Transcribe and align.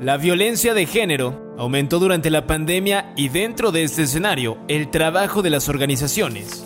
La 0.00 0.16
violencia 0.16 0.72
de 0.72 0.86
género 0.86 1.54
aumentó 1.58 1.98
durante 1.98 2.30
la 2.30 2.46
pandemia 2.46 3.12
y 3.16 3.28
dentro 3.28 3.70
de 3.70 3.82
este 3.82 4.04
escenario, 4.04 4.56
el 4.66 4.90
trabajo 4.90 5.42
de 5.42 5.50
las 5.50 5.68
organizaciones 5.68 6.64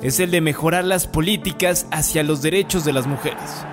es 0.00 0.20
el 0.20 0.30
de 0.30 0.40
mejorar 0.40 0.84
las 0.84 1.08
políticas 1.08 1.88
hacia 1.90 2.22
los 2.22 2.40
derechos 2.40 2.84
de 2.84 2.92
las 2.92 3.08
mujeres. 3.08 3.66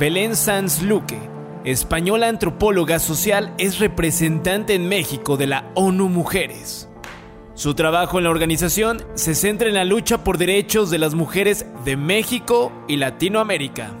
Belén 0.00 0.34
Sanz 0.34 0.82
Luque, 0.82 1.20
española 1.64 2.26
antropóloga 2.26 2.98
social, 2.98 3.54
es 3.56 3.78
representante 3.78 4.74
en 4.74 4.88
México 4.88 5.36
de 5.36 5.46
la 5.46 5.70
ONU 5.76 6.08
Mujeres. 6.08 6.88
Su 7.54 7.74
trabajo 7.74 8.18
en 8.18 8.24
la 8.24 8.30
organización 8.30 9.06
se 9.14 9.36
centra 9.36 9.68
en 9.68 9.74
la 9.74 9.84
lucha 9.84 10.24
por 10.24 10.38
derechos 10.38 10.90
de 10.90 10.98
las 10.98 11.14
mujeres 11.14 11.66
de 11.84 11.96
México 11.96 12.72
y 12.88 12.96
Latinoamérica. 12.96 13.92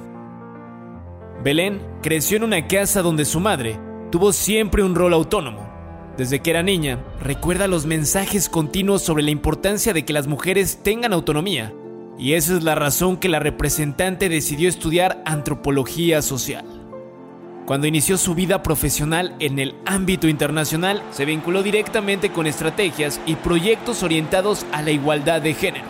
Belén 1.42 1.80
creció 2.02 2.36
en 2.36 2.44
una 2.44 2.66
casa 2.66 3.02
donde 3.02 3.24
su 3.24 3.40
madre 3.40 3.78
tuvo 4.10 4.32
siempre 4.32 4.82
un 4.82 4.94
rol 4.94 5.12
autónomo. 5.12 5.66
Desde 6.16 6.40
que 6.40 6.50
era 6.50 6.62
niña, 6.62 7.04
recuerda 7.20 7.68
los 7.68 7.84
mensajes 7.84 8.48
continuos 8.48 9.02
sobre 9.02 9.22
la 9.22 9.30
importancia 9.30 9.92
de 9.92 10.04
que 10.04 10.14
las 10.14 10.26
mujeres 10.26 10.80
tengan 10.82 11.12
autonomía, 11.12 11.74
y 12.18 12.32
esa 12.32 12.56
es 12.56 12.62
la 12.62 12.74
razón 12.74 13.18
que 13.18 13.28
la 13.28 13.38
representante 13.38 14.28
decidió 14.30 14.68
estudiar 14.68 15.22
antropología 15.26 16.22
social. 16.22 16.64
Cuando 17.66 17.86
inició 17.86 18.16
su 18.16 18.34
vida 18.34 18.62
profesional 18.62 19.34
en 19.40 19.58
el 19.58 19.74
ámbito 19.84 20.28
internacional, 20.28 21.02
se 21.10 21.24
vinculó 21.24 21.62
directamente 21.62 22.30
con 22.30 22.46
estrategias 22.46 23.20
y 23.26 23.34
proyectos 23.34 24.02
orientados 24.02 24.64
a 24.72 24.82
la 24.82 24.92
igualdad 24.92 25.42
de 25.42 25.52
género. 25.52 25.86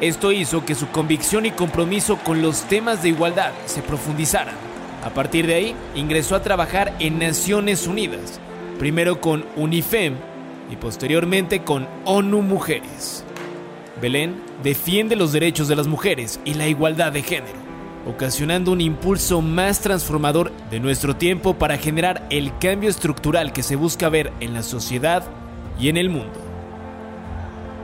Esto 0.00 0.32
hizo 0.32 0.64
que 0.64 0.74
su 0.74 0.88
convicción 0.88 1.44
y 1.44 1.50
compromiso 1.50 2.16
con 2.24 2.40
los 2.40 2.62
temas 2.62 3.02
de 3.02 3.10
igualdad 3.10 3.52
se 3.66 3.82
profundizaran. 3.82 4.67
A 5.08 5.14
partir 5.14 5.46
de 5.46 5.54
ahí, 5.54 5.74
ingresó 5.94 6.36
a 6.36 6.42
trabajar 6.42 6.94
en 6.98 7.18
Naciones 7.18 7.86
Unidas, 7.86 8.38
primero 8.78 9.22
con 9.22 9.46
UNIFEM 9.56 10.16
y 10.70 10.76
posteriormente 10.76 11.64
con 11.64 11.88
ONU 12.04 12.42
Mujeres. 12.42 13.24
Belén 14.02 14.36
defiende 14.62 15.16
los 15.16 15.32
derechos 15.32 15.66
de 15.66 15.76
las 15.76 15.86
mujeres 15.86 16.40
y 16.44 16.52
la 16.52 16.68
igualdad 16.68 17.10
de 17.10 17.22
género, 17.22 17.56
ocasionando 18.06 18.70
un 18.70 18.82
impulso 18.82 19.40
más 19.40 19.80
transformador 19.80 20.52
de 20.70 20.78
nuestro 20.78 21.16
tiempo 21.16 21.54
para 21.54 21.78
generar 21.78 22.26
el 22.28 22.52
cambio 22.58 22.90
estructural 22.90 23.54
que 23.54 23.62
se 23.62 23.76
busca 23.76 24.10
ver 24.10 24.30
en 24.40 24.52
la 24.52 24.62
sociedad 24.62 25.24
y 25.80 25.88
en 25.88 25.96
el 25.96 26.10
mundo. 26.10 26.38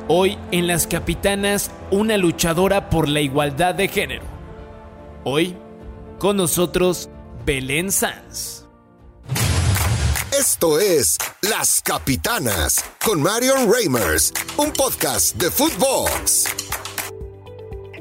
Hoy 0.08 0.36
en 0.50 0.67
Las 0.67 0.86
Capitanas, 0.86 1.70
una 1.91 2.19
luchadora 2.19 2.91
por 2.91 3.08
la 3.08 3.22
igualdad 3.22 3.75
de 3.75 3.89
género. 3.89 4.25
Hoy 5.25 5.56
con 6.19 6.36
nosotros, 6.36 7.11
Belén. 7.45 7.91
Esto 10.33 10.81
es 10.81 11.19
Las 11.42 11.83
Capitanas 11.84 12.83
con 13.05 13.20
Marion 13.20 13.70
Reimers, 13.70 14.33
un 14.56 14.73
podcast 14.73 15.36
de 15.36 15.51
Footbox. 15.51 16.64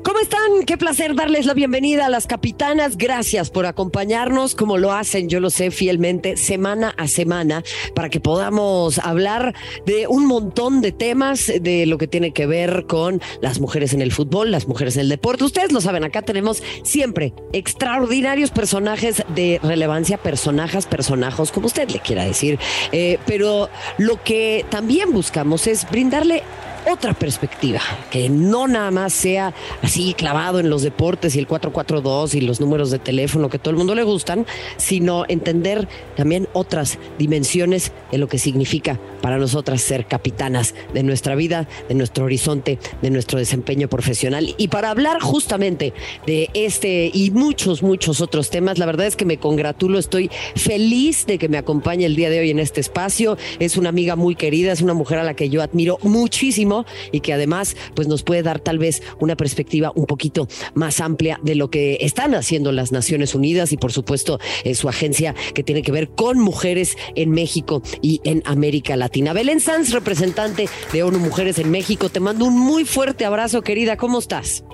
¿Cómo 0.04 0.20
están? 0.20 0.66
Qué 0.66 0.78
placer 0.78 1.16
darles 1.16 1.46
la 1.46 1.54
bienvenida 1.54 2.08
a 2.08 2.10
las 2.10 2.28
capitanas. 2.28 2.98
Gracias 2.98 3.50
por 3.50 3.66
acompañarnos, 3.66 4.54
como 4.54 4.78
lo 4.78 4.92
hacen, 4.92 5.30
yo 5.30 5.40
lo 5.40 5.50
sé 5.50 5.72
fielmente, 5.72 6.36
semana 6.36 6.94
a 6.98 7.08
semana, 7.08 7.64
para 7.96 8.10
que 8.10 8.20
podamos 8.20 9.00
hablar 9.00 9.56
de 9.86 10.08
un 10.08 10.26
montón 10.26 10.82
de 10.82 10.92
temas 10.92 11.50
de 11.62 11.86
lo 11.86 11.98
que 11.98 12.08
tiene 12.08 12.34
que 12.34 12.46
ver 12.46 12.86
con 12.86 13.22
las 13.42 13.62
mujeres 13.62 13.94
en 13.94 14.02
el 14.02 14.12
fútbol, 14.12 14.52
las 14.52 14.68
mujeres 14.68 14.98
en 14.98 15.04
el 15.04 15.10
deporte. 15.10 15.46
Ustedes 15.46 15.72
lo 15.72 15.80
saben, 15.80 16.04
acá 16.04 16.22
tenemos 16.22 16.62
siempre 16.84 17.34
extraordinarios 17.54 18.52
personajes 18.52 19.24
de 19.34 19.62
relevancia, 19.64 20.18
personajes, 20.18 20.86
personajos, 20.86 21.54
como 21.54 21.68
usted 21.68 21.90
le 21.90 22.00
quiera 22.00 22.26
decir. 22.26 22.60
Eh, 22.92 23.20
pero 23.26 23.70
lo 23.98 24.22
que 24.22 24.66
también 24.70 25.14
buscamos 25.14 25.66
es 25.66 25.90
brindarle 25.90 26.44
otra 26.92 27.14
perspectiva, 27.14 27.80
que 28.12 28.30
no 28.30 28.68
nada 28.68 28.92
más 28.92 29.14
sea 29.14 29.54
así 29.82 30.14
clavado 30.14 30.60
en 30.60 30.70
los 30.70 30.82
deportes 30.82 31.36
y 31.36 31.40
el 31.40 31.48
442 31.48 32.36
y 32.36 32.42
los 32.42 32.60
números 32.60 32.92
de 32.92 33.00
teléfono 33.00 33.50
que 33.50 33.60
todo 33.60 33.72
el 33.72 33.78
mundo 33.78 33.96
le 33.96 34.04
gustan, 34.04 34.46
sino 34.78 35.26
entender 35.28 35.88
también 36.16 36.48
otras 36.54 36.98
dimensiones 37.18 37.92
de 38.12 38.18
lo 38.18 38.28
que 38.28 38.38
significa 38.38 39.00
para 39.24 39.38
nosotras 39.38 39.82
ser 39.82 40.06
capitanas 40.06 40.76
de 40.94 41.02
nuestra 41.02 41.34
vida, 41.34 41.70
de 41.88 41.96
nuestro 41.96 42.26
horizonte, 42.26 42.78
de 43.02 43.10
nuestro 43.10 43.40
desempeño 43.40 43.88
profesional. 43.88 44.54
Y 44.58 44.68
para 44.68 44.90
hablar 44.90 45.22
justamente 45.22 45.94
de 46.28 46.50
este 46.54 47.10
y 47.14 47.32
muchos, 47.32 47.84
muchos 47.84 48.20
otros 48.20 48.50
temas, 48.50 48.80
la 48.80 48.86
verdad 48.86 49.08
es 49.08 49.16
que 49.16 49.24
me 49.24 49.38
congratulo, 49.38 49.98
estoy 49.98 50.30
feliz 50.58 51.26
de 51.26 51.38
que 51.38 51.48
me 51.48 51.58
acompañe 51.58 52.06
el 52.06 52.18
día 52.18 52.30
de 52.30 52.42
hoy 52.42 52.50
en 52.50 52.60
este 52.60 52.82
espacio. 52.82 53.38
Es 53.60 53.78
una 53.78 53.88
amiga 53.88 54.18
muy 54.18 54.36
querida, 54.36 54.74
es 54.74 54.82
una 54.82 54.94
mujer 54.94 55.20
a 55.20 55.24
la 55.24 55.36
que 55.36 55.48
yo 55.48 55.62
admiro 55.62 56.00
muchísimo 56.02 56.86
y 57.14 57.22
que 57.22 57.32
además 57.32 57.78
pues 57.96 58.10
nos 58.10 58.24
puede 58.24 58.44
dar 58.44 58.60
tal 58.60 58.78
vez 58.78 59.04
una 59.22 59.38
perspectiva 59.38 59.94
un 59.96 60.06
poquito 60.06 60.50
más 60.74 61.00
amplia 61.00 61.40
de 61.44 61.56
lo 61.56 61.70
que 61.70 61.98
están 62.02 62.36
haciendo 62.36 62.74
las 62.74 62.92
Naciones 62.92 63.36
Unidas 63.36 63.72
y 63.72 63.78
por 63.78 63.94
supuesto 63.94 64.42
eh, 64.66 64.76
su 64.76 64.90
agencia 64.90 65.34
que 65.54 65.64
tiene 65.64 65.82
que 65.82 65.94
ver 65.94 66.10
con 66.10 66.40
mujeres 66.40 66.98
en 67.16 67.32
México 67.32 67.82
y 68.02 68.20
en 68.26 68.44
América 68.46 68.98
Latina. 68.98 69.13
Belén 69.34 69.60
Sanz, 69.60 69.92
representante 69.94 70.68
de 70.92 71.04
ONU 71.04 71.20
Mujeres 71.20 71.60
en 71.60 71.70
México, 71.70 72.10
te 72.10 72.20
mando 72.20 72.46
un 72.46 72.58
muy 72.60 72.84
fuerte 72.86 73.26
abrazo, 73.26 73.62
querida. 73.62 73.96
¿Cómo 73.96 74.20
estás? 74.20 74.66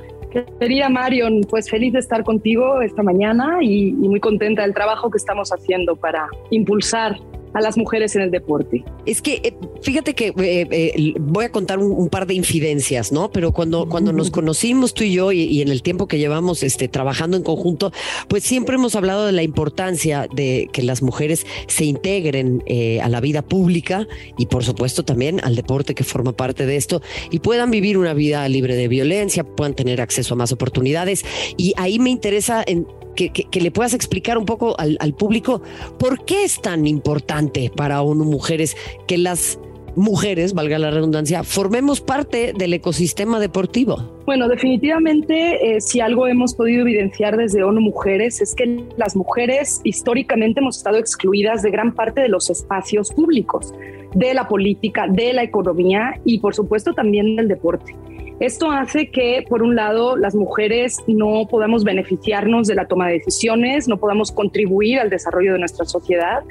Querida 0.59 0.89
Marion, 0.89 1.41
pues 1.49 1.69
feliz 1.69 1.93
de 1.93 1.99
estar 1.99 2.23
contigo 2.23 2.81
esta 2.81 3.01
mañana 3.03 3.57
y 3.61 3.91
muy 3.93 4.19
contenta 4.19 4.61
del 4.61 4.73
trabajo 4.73 5.09
que 5.09 5.17
estamos 5.17 5.49
haciendo 5.49 5.95
para 5.95 6.27
impulsar 6.51 7.17
a 7.53 7.61
las 7.61 7.77
mujeres 7.77 8.15
en 8.15 8.21
el 8.23 8.31
deporte. 8.31 8.83
Es 9.05 9.21
que 9.21 9.41
eh, 9.43 9.53
fíjate 9.81 10.13
que 10.13 10.27
eh, 10.27 10.67
eh, 10.71 11.13
voy 11.19 11.45
a 11.45 11.51
contar 11.51 11.79
un, 11.79 12.09
par 12.09 12.27
de 12.27 12.33
infidencias, 12.33 13.11
¿no? 13.11 13.31
Pero 13.31 13.51
cuando, 13.51 13.87
cuando 13.87 14.13
nos 14.13 14.31
conocimos 14.31 14.93
tú 14.93 15.03
y 15.03 15.13
yo 15.13 15.31
y, 15.31 15.61
en 15.61 15.69
el 15.69 15.83
tiempo 15.83 16.07
que 16.07 16.17
llevamos 16.17 16.63
este, 16.63 16.87
trabajando 16.87 17.37
en 17.37 17.43
conjunto, 17.43 17.91
pues 18.27 18.43
siempre 18.43 18.75
hemos 18.75 18.95
hablado 18.95 19.25
de 19.25 19.31
la 19.31 19.43
importancia 19.43 20.27
de 20.33 20.69
que 20.71 20.81
las 20.81 21.01
mujeres 21.01 21.45
se 21.67 21.85
integren 21.85 22.63
a 23.01 23.09
la 23.09 23.21
vida 23.21 23.41
pública 23.41 24.07
y 24.37 24.47
por 24.47 24.63
supuesto 24.63 25.03
también 25.03 25.39
al 25.43 25.55
deporte 25.55 25.93
que 25.93 26.03
forma 26.03 26.31
parte 26.33 26.65
de 26.65 26.75
esto 26.77 27.01
y 27.29 27.39
puedan 27.39 27.71
vivir 27.71 27.97
una 27.97 28.13
vida 28.13 28.47
libre 28.47 28.75
de 28.75 28.87
violencia, 28.87 29.43
puedan 29.43 29.75
tener 29.75 30.01
acceso 30.01 30.33
a 30.33 30.37
más 30.37 30.51
oportunidades. 30.51 31.23
Y 31.57 31.73
ahí 31.77 31.99
me 31.99 32.09
interesa 32.09 32.63
en 32.65 32.87
que, 33.27 33.61
le 33.61 33.71
puedas 33.71 33.93
explicar 33.93 34.37
un 34.37 34.45
poco 34.45 34.75
al, 34.79 35.13
público 35.13 35.61
por 35.97 36.23
qué 36.23 36.43
es 36.43 36.61
tan 36.61 36.87
importante 36.87 37.71
para 37.75 38.01
ONU 38.01 38.23
Mujeres 38.23 38.77
que 39.07 39.17
las 39.17 39.59
mujeres, 39.95 40.53
valga 40.53 40.79
la 40.79 40.91
redundancia, 40.91 41.43
formemos 41.43 41.99
parte 41.99 42.53
del 42.57 42.73
ecosistema 42.73 43.39
deportivo. 43.39 44.21
Bueno, 44.25 44.47
definitivamente, 44.47 45.75
eh, 45.75 45.81
si 45.81 45.99
algo 45.99 46.27
hemos 46.27 46.53
podido 46.53 46.81
evidenciar 46.81 47.35
desde 47.35 47.63
ONU 47.63 47.81
Mujeres 47.81 48.41
es 48.41 48.55
que 48.55 48.83
las 48.95 49.15
mujeres 49.15 49.81
históricamente 49.83 50.61
hemos 50.61 50.77
estado 50.77 50.97
excluidas 50.97 51.63
de 51.63 51.71
gran 51.71 51.93
parte 51.93 52.21
de 52.21 52.29
los 52.29 52.49
espacios 52.49 53.11
públicos, 53.11 53.73
de 54.13 54.33
la 54.33 54.47
política, 54.47 55.07
de 55.09 55.33
la 55.33 55.43
economía 55.43 56.19
y 56.23 56.39
por 56.39 56.55
supuesto 56.55 56.93
también 56.93 57.35
del 57.35 57.47
deporte. 57.47 57.95
Esto 58.39 58.71
hace 58.71 59.09
que, 59.09 59.43
por 59.49 59.61
un 59.61 59.75
lado, 59.75 60.15
las 60.15 60.33
mujeres 60.33 60.97
no 61.07 61.45
podamos 61.49 61.83
beneficiarnos 61.83 62.67
de 62.67 62.75
la 62.75 62.87
toma 62.87 63.07
de 63.07 63.15
decisiones, 63.15 63.89
no 63.89 63.97
podamos 63.97 64.31
contribuir 64.31 64.99
al 64.99 65.09
desarrollo 65.09 65.53
de 65.53 65.59
nuestra 65.59 65.83
sociedad. 65.83 66.43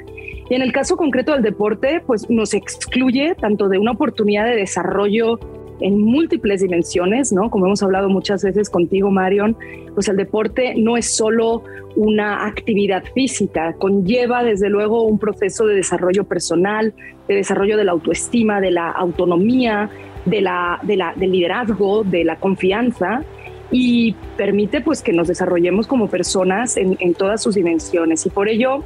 Y 0.49 0.53
en 0.53 0.61
el 0.61 0.71
caso 0.71 0.97
concreto 0.97 1.31
del 1.33 1.41
deporte, 1.41 2.01
pues 2.05 2.29
nos 2.29 2.53
excluye 2.53 3.33
tanto 3.35 3.69
de 3.69 3.79
una 3.79 3.91
oportunidad 3.91 4.45
de 4.45 4.55
desarrollo 4.55 5.39
en 5.79 5.99
múltiples 5.99 6.61
dimensiones, 6.61 7.31
¿no? 7.31 7.49
Como 7.49 7.65
hemos 7.65 7.81
hablado 7.81 8.09
muchas 8.09 8.43
veces 8.43 8.69
contigo, 8.69 9.09
Marion, 9.09 9.57
pues 9.95 10.07
el 10.09 10.17
deporte 10.17 10.75
no 10.75 10.97
es 10.97 11.15
solo 11.15 11.63
una 11.95 12.45
actividad 12.45 13.03
física, 13.13 13.73
conlleva 13.79 14.43
desde 14.43 14.69
luego 14.69 15.03
un 15.03 15.17
proceso 15.17 15.65
de 15.65 15.75
desarrollo 15.75 16.25
personal, 16.25 16.93
de 17.27 17.35
desarrollo 17.35 17.77
de 17.77 17.83
la 17.83 17.93
autoestima, 17.93 18.61
de 18.61 18.71
la 18.71 18.91
autonomía, 18.91 19.89
de 20.25 20.41
la, 20.41 20.79
de 20.83 20.95
la, 20.97 21.13
del 21.15 21.31
liderazgo, 21.31 22.03
de 22.03 22.23
la 22.23 22.37
confianza 22.37 23.23
y 23.71 24.13
permite 24.35 24.81
pues 24.81 25.01
que 25.01 25.13
nos 25.13 25.27
desarrollemos 25.27 25.87
como 25.87 26.07
personas 26.07 26.77
en, 26.77 26.97
en, 26.99 27.13
todas 27.13 27.41
sus 27.43 27.55
dimensiones 27.55 28.25
y 28.25 28.29
por 28.29 28.49
ello 28.49 28.83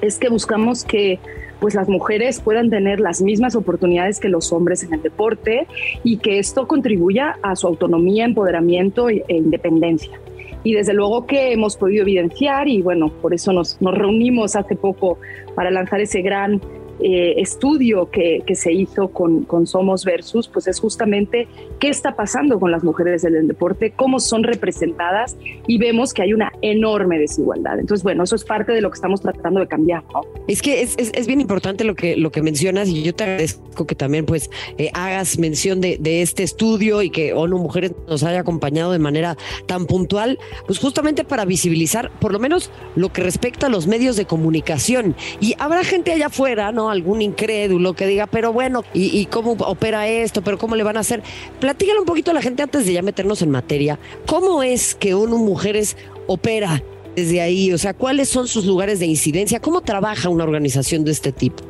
es 0.00 0.18
que 0.18 0.28
buscamos 0.28 0.84
que 0.84 1.18
pues 1.62 1.76
las 1.76 1.88
mujeres 1.88 2.40
puedan 2.40 2.70
tener 2.70 2.98
las 2.98 3.22
mismas 3.22 3.54
oportunidades 3.54 4.18
que 4.18 4.28
los 4.28 4.52
hombres 4.52 4.82
en 4.82 4.94
el 4.94 5.00
deporte 5.02 5.68
y 6.02 6.16
que 6.16 6.40
esto 6.40 6.66
contribuya 6.66 7.38
a 7.40 7.54
su 7.54 7.68
autonomía, 7.68 8.24
empoderamiento 8.24 9.08
e 9.08 9.22
independencia. 9.28 10.18
Y 10.64 10.74
desde 10.74 10.92
luego 10.92 11.24
que 11.24 11.52
hemos 11.52 11.76
podido 11.76 12.02
evidenciar 12.02 12.66
y 12.66 12.82
bueno, 12.82 13.12
por 13.20 13.32
eso 13.32 13.52
nos, 13.52 13.80
nos 13.80 13.96
reunimos 13.96 14.56
hace 14.56 14.74
poco 14.74 15.18
para 15.54 15.70
lanzar 15.70 16.00
ese 16.00 16.20
gran 16.22 16.60
eh, 17.00 17.34
estudio 17.38 18.10
que, 18.10 18.42
que, 18.46 18.54
se 18.54 18.72
hizo 18.72 19.08
con, 19.08 19.44
con, 19.44 19.66
Somos 19.66 20.04
Versus, 20.04 20.48
pues 20.48 20.68
es 20.68 20.78
justamente 20.78 21.48
qué 21.80 21.88
está 21.88 22.14
pasando 22.14 22.60
con 22.60 22.70
las 22.70 22.84
mujeres 22.84 23.24
en 23.24 23.34
el 23.34 23.48
deporte, 23.48 23.92
cómo 23.96 24.20
son 24.20 24.44
representadas 24.44 25.36
y 25.66 25.78
vemos 25.78 26.12
que 26.12 26.22
hay 26.22 26.32
una 26.32 26.52
enorme 26.62 27.18
desigualdad. 27.18 27.78
Entonces, 27.78 28.04
bueno, 28.04 28.24
eso 28.24 28.36
es 28.36 28.44
parte 28.44 28.72
de 28.72 28.80
lo 28.80 28.90
que 28.90 28.96
estamos 28.96 29.20
tratando 29.20 29.60
de 29.60 29.66
cambiar. 29.66 30.04
¿no? 30.12 30.20
Es 30.46 30.62
que 30.62 30.82
es, 30.82 30.94
es, 30.98 31.10
es, 31.14 31.26
bien 31.26 31.40
importante 31.40 31.84
lo 31.84 31.94
que, 31.94 32.16
lo 32.16 32.30
que 32.30 32.42
mencionas 32.42 32.88
y 32.88 33.02
yo 33.02 33.14
te 33.14 33.24
agradezco 33.24 33.86
que 33.86 33.94
también 33.94 34.26
pues 34.26 34.50
eh, 34.78 34.90
hagas 34.94 35.38
mención 35.38 35.80
de, 35.80 35.98
de, 35.98 36.22
este 36.22 36.42
estudio 36.42 37.02
y 37.02 37.10
que 37.10 37.32
ONU 37.32 37.58
Mujeres 37.58 37.92
nos 38.06 38.22
haya 38.22 38.40
acompañado 38.40 38.92
de 38.92 38.98
manera 38.98 39.36
tan 39.66 39.86
puntual, 39.86 40.38
pues 40.66 40.78
justamente 40.78 41.24
para 41.24 41.44
visibilizar 41.44 42.10
por 42.20 42.32
lo 42.32 42.38
menos 42.38 42.70
lo 42.96 43.12
que 43.12 43.22
respecta 43.22 43.66
a 43.66 43.70
los 43.70 43.86
medios 43.86 44.16
de 44.16 44.26
comunicación. 44.26 45.16
Y 45.40 45.54
habrá 45.58 45.84
gente 45.84 46.12
allá 46.12 46.26
afuera, 46.26 46.72
¿no? 46.72 46.81
Algún 46.90 47.22
incrédulo 47.22 47.94
que 47.94 48.06
diga, 48.06 48.26
pero 48.26 48.52
bueno, 48.52 48.84
¿y, 48.94 49.18
y 49.18 49.26
cómo 49.26 49.52
opera 49.52 50.08
esto? 50.08 50.42
¿Pero 50.42 50.58
cómo 50.58 50.76
le 50.76 50.82
van 50.82 50.96
a 50.96 51.00
hacer? 51.00 51.22
Platícale 51.60 52.00
un 52.00 52.06
poquito 52.06 52.30
a 52.30 52.34
la 52.34 52.42
gente 52.42 52.62
antes 52.62 52.86
de 52.86 52.92
ya 52.92 53.02
meternos 53.02 53.42
en 53.42 53.50
materia. 53.50 53.98
¿Cómo 54.26 54.62
es 54.62 54.94
que 54.94 55.14
ONU 55.14 55.38
Mujeres 55.38 55.96
opera 56.26 56.82
desde 57.14 57.40
ahí? 57.40 57.72
O 57.72 57.78
sea, 57.78 57.94
¿cuáles 57.94 58.28
son 58.28 58.48
sus 58.48 58.66
lugares 58.66 59.00
de 59.00 59.06
incidencia? 59.06 59.60
¿Cómo 59.60 59.80
trabaja 59.80 60.28
una 60.28 60.44
organización 60.44 61.04
de 61.04 61.10
este 61.12 61.32
tipo? 61.32 61.62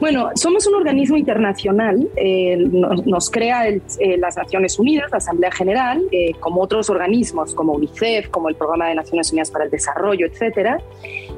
Bueno, 0.00 0.30
somos 0.34 0.66
un 0.66 0.74
organismo 0.74 1.16
internacional, 1.16 2.08
eh, 2.16 2.56
nos, 2.56 3.06
nos, 3.06 3.30
crea 3.30 3.68
eh, 3.68 3.80
las 4.18 4.36
Naciones 4.36 4.78
Unidas, 4.80 5.12
la 5.12 5.18
Asamblea 5.18 5.52
General, 5.52 6.02
eh, 6.10 6.32
como 6.40 6.60
otros 6.60 6.90
organismos, 6.90 7.54
como 7.54 7.72
UNICEF, 7.74 8.28
como 8.30 8.48
el 8.48 8.56
Programa 8.56 8.88
de 8.88 8.96
Naciones 8.96 9.30
Unidas 9.30 9.52
para 9.52 9.64
el 9.66 9.70
Desarrollo, 9.70 10.26
etcétera. 10.26 10.78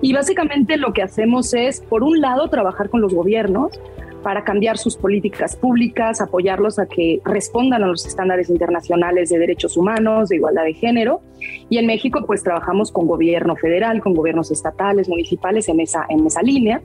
Y 0.00 0.14
básicamente 0.14 0.78
lo 0.78 0.94
que 0.94 1.02
hacemos 1.02 1.52
es, 1.52 1.80
por 1.80 2.02
un 2.02 2.20
lado, 2.22 2.48
trabajar 2.48 2.88
con 2.88 3.02
los 3.02 3.12
gobiernos 3.12 3.78
para 4.26 4.42
cambiar 4.42 4.76
sus 4.76 4.96
políticas 4.96 5.54
públicas, 5.54 6.20
apoyarlos 6.20 6.80
a 6.80 6.86
que 6.86 7.20
respondan 7.24 7.84
a 7.84 7.86
los 7.86 8.04
estándares 8.04 8.50
internacionales 8.50 9.28
de 9.28 9.38
derechos 9.38 9.76
humanos, 9.76 10.30
de 10.30 10.34
igualdad 10.34 10.64
de 10.64 10.74
género. 10.74 11.20
Y 11.68 11.78
en 11.78 11.86
México, 11.86 12.24
pues 12.26 12.42
trabajamos 12.42 12.90
con 12.90 13.06
gobierno 13.06 13.54
federal, 13.54 14.00
con 14.00 14.14
gobiernos 14.14 14.50
estatales, 14.50 15.08
municipales 15.08 15.68
en 15.68 15.78
esa, 15.78 16.06
en 16.08 16.26
esa 16.26 16.42
línea. 16.42 16.82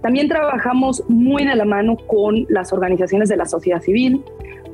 También 0.00 0.28
trabajamos 0.28 1.04
muy 1.08 1.44
de 1.44 1.56
la 1.56 1.66
mano 1.66 1.98
con 2.06 2.46
las 2.48 2.72
organizaciones 2.72 3.28
de 3.28 3.36
la 3.36 3.44
sociedad 3.44 3.82
civil 3.82 4.24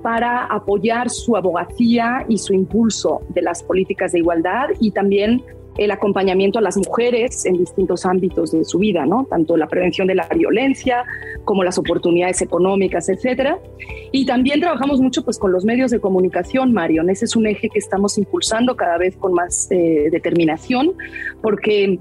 para 0.01 0.45
apoyar 0.45 1.11
su 1.11 1.37
abogacía 1.37 2.27
y 2.29 2.39
su 2.39 2.55
impulso 2.55 3.23
de 3.31 3.43
las 3.43 3.65
políticas 3.65 4.13
de 4.13 4.21
igualdad 4.21 4.69
y 4.79 4.93
también 4.93 5.43
el 5.79 5.91
acompañamiento 5.91 6.59
a 6.59 6.63
las 6.63 6.77
mujeres 6.77 7.45
en 7.47 7.59
distintos 7.59 8.07
ámbitos 8.07 8.53
de 8.53 8.65
su 8.65 8.79
vida, 8.79 9.07
¿no? 9.07 9.27
Tanto 9.29 9.57
la 9.57 9.67
prevención 9.67 10.07
de 10.07 10.15
la 10.15 10.29
violencia 10.29 11.05
como 11.45 11.65
las 11.65 11.79
oportunidades 11.79 12.43
económicas, 12.43 13.09
etcétera. 13.09 13.59
Y 14.13 14.27
también 14.27 14.61
trabajamos 14.61 15.01
mucho 15.01 15.25
pues 15.25 15.39
con 15.39 15.53
los 15.53 15.65
medios 15.65 15.91
de 15.91 16.01
comunicación, 16.01 16.73
Marion. 16.73 17.11
Ese 17.11 17.25
es 17.25 17.37
un 17.37 17.47
eje 17.47 17.69
que 17.69 17.79
estamos 17.79 18.19
impulsando 18.19 18.77
cada 18.77 18.99
vez 18.99 19.17
con 19.17 19.33
más 19.33 19.69
eh, 19.71 20.09
determinación, 20.11 20.93
porque 21.43 21.99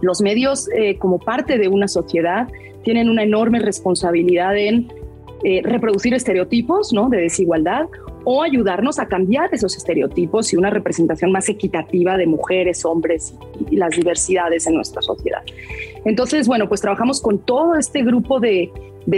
los 0.00 0.20
medios, 0.20 0.68
eh, 0.76 0.98
como 0.98 1.18
parte 1.18 1.58
de 1.58 1.68
una 1.68 1.88
sociedad, 1.88 2.48
tienen 2.82 3.08
una 3.08 3.22
enorme 3.22 3.60
responsabilidad 3.60 4.56
en 4.56 4.88
eh, 5.44 5.60
reproducir 5.62 6.14
estereotipos 6.14 6.92
¿no? 6.92 7.08
de 7.08 7.18
desigualdad 7.18 7.86
o 8.24 8.42
ayudarnos 8.42 8.98
a 8.98 9.06
cambiar 9.06 9.50
esos 9.52 9.76
estereotipos 9.76 10.52
y 10.52 10.56
una 10.56 10.70
representación 10.70 11.30
más 11.32 11.48
equitativa 11.48 12.16
de 12.16 12.26
mujeres, 12.26 12.84
hombres 12.84 13.34
y, 13.70 13.76
las 13.76 13.96
diversidades 13.96 14.66
en 14.66 14.74
nuestra 14.74 15.02
sociedad. 15.02 15.42
Entonces, 16.04 16.46
bueno, 16.46 16.68
pues 16.68 16.80
trabajamos 16.80 17.20
con 17.20 17.38
todo 17.38 17.76
este 17.76 18.02
grupo 18.02 18.40
de 18.40 18.70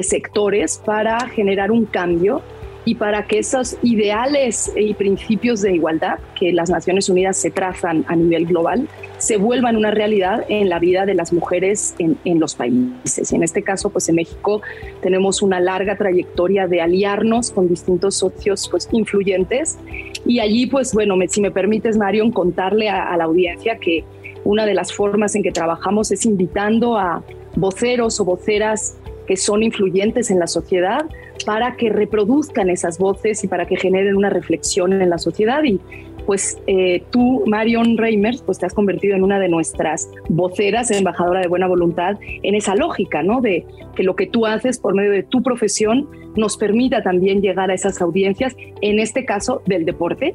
sectores 0.02 0.80
para 0.84 1.20
generar 1.28 1.70
un 1.70 1.84
cambio 1.84 2.42
y 2.86 2.94
para 2.94 3.26
que 3.26 3.40
esos 3.40 3.76
ideales 3.82 4.72
y 4.76 4.94
principios 4.94 5.60
de 5.60 5.74
igualdad 5.74 6.20
que 6.38 6.52
las 6.52 6.70
Naciones 6.70 7.08
Unidas 7.08 7.36
se 7.36 7.50
trazan 7.50 8.04
a 8.08 8.16
nivel 8.16 8.46
global 8.46 8.88
se 9.18 9.38
vuelvan 9.38 9.76
una 9.76 9.90
realidad 9.90 10.44
en 10.48 10.68
la 10.68 10.78
vida 10.78 11.04
de 11.04 11.14
las 11.14 11.32
mujeres 11.32 11.94
en, 11.98 12.16
en, 12.24 12.38
los 12.38 12.54
países. 12.54 13.32
Y 13.32 13.34
en 13.34 13.42
este 13.42 13.62
caso, 13.62 13.88
pues 13.90 14.08
en 14.08 14.14
México 14.16 14.60
tenemos 15.00 15.40
una 15.42 15.58
larga 15.58 15.96
trayectoria 15.96 16.66
de 16.66 16.82
aliarnos 16.82 17.50
con 17.50 17.66
distintos 17.66 18.16
socios 18.16 18.68
pues, 18.70 18.88
influyentes 18.92 19.78
y 20.26 20.40
allí, 20.40 20.66
pues 20.66 20.92
bueno, 20.92 21.16
si 21.28 21.40
me 21.40 21.50
permites, 21.50 21.96
Marion, 21.96 22.30
contarle 22.30 22.88
a 22.88 23.16
la 23.16 23.24
audiencia 23.24 23.78
que 23.78 24.04
una 24.46 24.64
de 24.64 24.74
las 24.74 24.92
formas 24.92 25.34
en 25.34 25.42
que 25.42 25.50
trabajamos 25.50 26.12
es 26.12 26.24
invitando 26.24 26.96
a 26.96 27.24
voceros 27.56 28.20
o 28.20 28.24
voceras 28.24 28.96
que 29.26 29.36
son 29.36 29.62
influyentes 29.62 30.30
en 30.30 30.38
la 30.38 30.46
sociedad 30.46 31.06
para 31.44 31.76
que 31.76 31.90
reproduzcan 31.90 32.70
esas 32.70 32.98
voces 32.98 33.42
y 33.44 33.48
para 33.48 33.66
que 33.66 33.76
generen 33.76 34.16
una 34.16 34.30
reflexión 34.30 34.92
en 34.92 35.10
la 35.10 35.18
sociedad 35.18 35.62
y 35.64 35.80
pues 36.26 36.58
eh, 36.66 37.04
tú, 37.10 37.44
Marion 37.46 37.96
Reimers, 37.96 38.42
pues 38.42 38.58
te 38.58 38.66
has 38.66 38.74
convertido 38.74 39.14
en 39.14 39.22
una 39.22 39.38
de 39.38 39.48
nuestras 39.48 40.10
voceras, 40.28 40.90
embajadora 40.90 41.40
de 41.40 41.46
buena 41.46 41.68
voluntad, 41.68 42.18
en 42.20 42.54
esa 42.56 42.74
lógica, 42.74 43.22
¿no? 43.22 43.40
De 43.40 43.64
que 43.94 44.02
lo 44.02 44.16
que 44.16 44.26
tú 44.26 44.44
haces 44.44 44.78
por 44.80 44.94
medio 44.94 45.12
de 45.12 45.22
tu 45.22 45.42
profesión 45.42 46.08
nos 46.36 46.56
permita 46.56 47.02
también 47.02 47.40
llegar 47.40 47.70
a 47.70 47.74
esas 47.74 48.02
audiencias, 48.02 48.56
en 48.82 48.98
este 48.98 49.24
caso 49.24 49.62
del 49.66 49.84
deporte, 49.84 50.34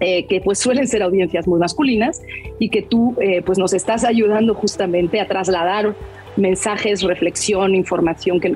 eh, 0.00 0.26
que 0.26 0.40
pues 0.40 0.58
suelen 0.58 0.86
ser 0.86 1.02
audiencias 1.02 1.46
muy 1.48 1.58
masculinas 1.58 2.20
y 2.58 2.68
que 2.68 2.82
tú 2.82 3.16
eh, 3.20 3.42
pues 3.42 3.58
nos 3.58 3.72
estás 3.72 4.04
ayudando 4.04 4.54
justamente 4.54 5.20
a 5.20 5.26
trasladar 5.26 5.94
mensajes, 6.36 7.02
reflexión, 7.02 7.74
información 7.74 8.40
que, 8.40 8.54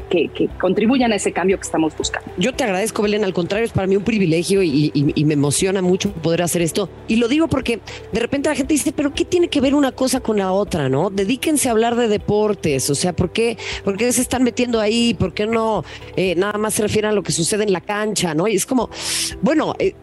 contribuyan 0.60 1.12
a 1.12 1.16
ese 1.16 1.32
cambio 1.32 1.56
que 1.58 1.62
estamos 1.62 1.96
buscando. 1.96 2.30
Yo 2.36 2.52
te 2.52 2.64
agradezco, 2.64 3.02
Belén, 3.02 3.24
al 3.24 3.32
contrario, 3.32 3.66
es 3.66 3.72
para 3.72 3.86
mí 3.86 3.96
un 3.96 4.04
privilegio 4.04 4.62
y, 4.62 4.92
me 5.28 5.34
emociona 5.34 5.82
mucho 5.82 6.10
poder 6.10 6.42
hacer 6.42 6.62
esto. 6.62 6.88
Y 7.06 7.16
lo 7.16 7.28
digo 7.28 7.48
porque 7.48 7.80
de 8.12 8.20
repente 8.20 8.48
la 8.48 8.54
gente 8.54 8.72
dice, 8.72 8.92
pero 8.92 9.12
¿qué 9.12 9.24
tiene 9.24 9.48
que 9.48 9.60
ver 9.60 9.74
una 9.74 9.92
cosa 9.92 10.20
con 10.20 10.38
la 10.38 10.52
otra, 10.52 10.88
no? 10.88 11.10
Dedíquense 11.10 11.68
a 11.68 11.72
hablar 11.72 11.96
de 11.96 12.08
deportes, 12.08 12.88
o 12.88 12.94
sea, 12.94 13.14
¿por 13.14 13.30
qué, 13.30 13.58
por 13.84 13.96
qué 13.96 14.10
se 14.12 14.22
están 14.22 14.42
metiendo 14.42 14.80
ahí? 14.80 15.14
¿Por 15.14 15.34
qué 15.34 15.46
no 15.46 15.84
eh, 16.16 16.34
nada 16.36 16.58
más 16.58 16.74
se 16.74 16.82
refieren 16.82 17.10
a 17.10 17.14
lo 17.14 17.22
que 17.22 17.32
sucede 17.32 17.64
en 17.64 17.72
la 17.72 17.80
cancha, 17.80 18.34
no? 18.34 18.48
Y 18.48 18.56
es 18.56 18.64
como, 18.64 18.88
bueno, 19.42 19.74
eh, 19.78 19.94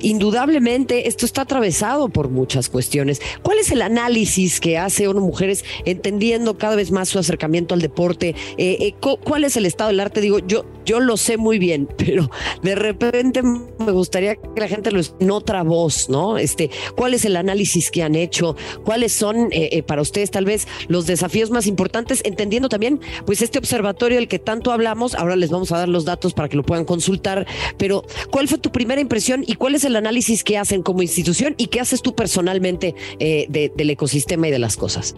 indudablemente 0.00 1.08
esto 1.08 1.26
está 1.26 1.42
atravesado 1.42 2.08
por 2.08 2.30
muchas 2.30 2.68
cuestiones. 2.68 3.20
¿Cuál 3.42 3.58
es 3.58 3.70
el 3.70 3.82
análisis 3.82 4.60
que 4.60 4.78
hace 4.78 5.08
ONU 5.08 5.20
Mujeres 5.20 5.64
entendiendo 5.84 6.56
cada 6.56 6.76
vez 6.76 6.90
más 6.90 7.03
su 7.04 7.18
acercamiento 7.18 7.74
al 7.74 7.80
deporte, 7.80 8.34
eh, 8.56 8.76
eh, 8.80 8.94
cuál 9.00 9.44
es 9.44 9.56
el 9.56 9.66
estado 9.66 9.88
del 9.88 10.00
arte, 10.00 10.20
digo, 10.20 10.38
yo, 10.38 10.64
yo 10.84 11.00
lo 11.00 11.16
sé 11.16 11.36
muy 11.36 11.58
bien, 11.58 11.88
pero 11.96 12.30
de 12.62 12.74
repente 12.74 13.42
me 13.42 13.92
gustaría 13.92 14.36
que 14.36 14.60
la 14.60 14.68
gente 14.68 14.90
lo 14.90 15.00
en 15.20 15.30
otra 15.30 15.62
voz, 15.62 16.08
¿no? 16.08 16.38
Este, 16.38 16.70
¿cuál 16.96 17.14
es 17.14 17.24
el 17.24 17.36
análisis 17.36 17.90
que 17.90 18.02
han 18.02 18.14
hecho? 18.14 18.56
¿Cuáles 18.84 19.12
son 19.12 19.48
eh, 19.50 19.82
para 19.82 20.00
ustedes 20.00 20.30
tal 20.30 20.44
vez 20.44 20.66
los 20.88 21.06
desafíos 21.06 21.50
más 21.50 21.66
importantes? 21.66 22.22
Entendiendo 22.24 22.68
también, 22.68 23.00
pues 23.26 23.42
este 23.42 23.58
observatorio 23.58 24.18
del 24.18 24.28
que 24.28 24.38
tanto 24.38 24.72
hablamos, 24.72 25.14
ahora 25.14 25.36
les 25.36 25.50
vamos 25.50 25.72
a 25.72 25.78
dar 25.78 25.88
los 25.88 26.04
datos 26.04 26.32
para 26.32 26.48
que 26.48 26.56
lo 26.56 26.62
puedan 26.62 26.84
consultar, 26.84 27.46
pero 27.76 28.04
¿cuál 28.30 28.48
fue 28.48 28.58
tu 28.58 28.70
primera 28.70 29.00
impresión 29.00 29.44
y 29.46 29.54
cuál 29.56 29.74
es 29.74 29.84
el 29.84 29.96
análisis 29.96 30.42
que 30.42 30.56
hacen 30.56 30.82
como 30.82 31.02
institución 31.02 31.54
y 31.58 31.66
qué 31.66 31.80
haces 31.80 32.00
tú 32.00 32.14
personalmente 32.14 32.94
de, 33.18 33.72
del 33.74 33.90
ecosistema 33.90 34.48
y 34.48 34.50
de 34.50 34.58
las 34.58 34.76
cosas? 34.76 35.16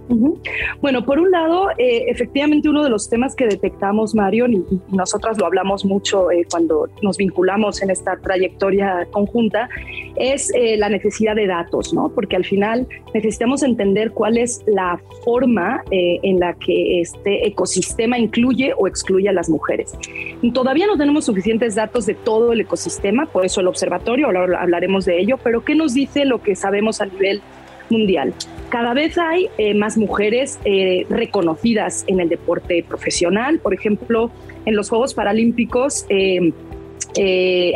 Bueno, 0.80 1.04
por 1.04 1.18
un 1.18 1.30
lado, 1.30 1.68
eh, 1.78 2.04
efectivamente 2.08 2.68
uno 2.68 2.82
de 2.82 2.90
los 2.90 3.08
temas 3.08 3.34
que 3.34 3.46
detectamos, 3.46 4.14
Marion, 4.14 4.52
y, 4.52 4.56
y 4.56 4.80
nosotras 4.96 5.38
lo 5.38 5.46
hablamos 5.46 5.84
mucho 5.84 6.30
eh, 6.30 6.46
cuando 6.50 6.88
nos 7.02 7.16
vinculamos 7.16 7.82
en 7.82 7.90
esta 7.90 8.16
trayectoria 8.16 9.06
conjunta, 9.10 9.68
es 10.16 10.52
eh, 10.54 10.76
la 10.76 10.88
necesidad 10.88 11.36
de 11.36 11.46
datos, 11.46 11.92
¿no? 11.92 12.08
Porque 12.08 12.36
al 12.36 12.44
final 12.44 12.86
necesitamos 13.14 13.62
entender 13.62 14.12
cuál 14.12 14.38
es 14.38 14.62
la 14.66 15.00
forma 15.24 15.82
eh, 15.90 16.18
en 16.22 16.40
la 16.40 16.54
que 16.54 17.00
este 17.00 17.46
ecosistema 17.46 18.18
incluye 18.18 18.72
o 18.76 18.86
excluye 18.86 19.28
a 19.28 19.32
las 19.32 19.48
mujeres. 19.48 19.94
Todavía 20.54 20.86
no 20.86 20.96
tenemos 20.96 21.26
suficientes 21.26 21.74
datos 21.74 22.06
de 22.06 22.14
todo 22.14 22.52
el 22.52 22.60
ecosistema, 22.60 23.26
por 23.26 23.44
eso 23.44 23.60
el 23.60 23.66
observatorio, 23.66 24.26
ahora 24.26 24.60
hablaremos 24.60 25.04
de 25.04 25.20
ello, 25.20 25.38
pero 25.42 25.64
¿qué 25.64 25.74
nos 25.74 25.94
dice 25.94 26.24
lo 26.24 26.42
que 26.42 26.54
sabemos 26.56 27.00
a 27.00 27.06
nivel 27.06 27.42
mundial. 27.90 28.34
Cada 28.68 28.94
vez 28.94 29.16
hay 29.16 29.48
eh, 29.58 29.74
más 29.74 29.96
mujeres 29.96 30.58
eh, 30.64 31.06
reconocidas 31.08 32.04
en 32.08 32.20
el 32.20 32.28
deporte 32.28 32.84
profesional. 32.86 33.60
Por 33.60 33.74
ejemplo, 33.74 34.30
en 34.64 34.74
los 34.74 34.88
Juegos 34.88 35.14
Paralímpicos, 35.14 36.04
eh, 36.08 36.52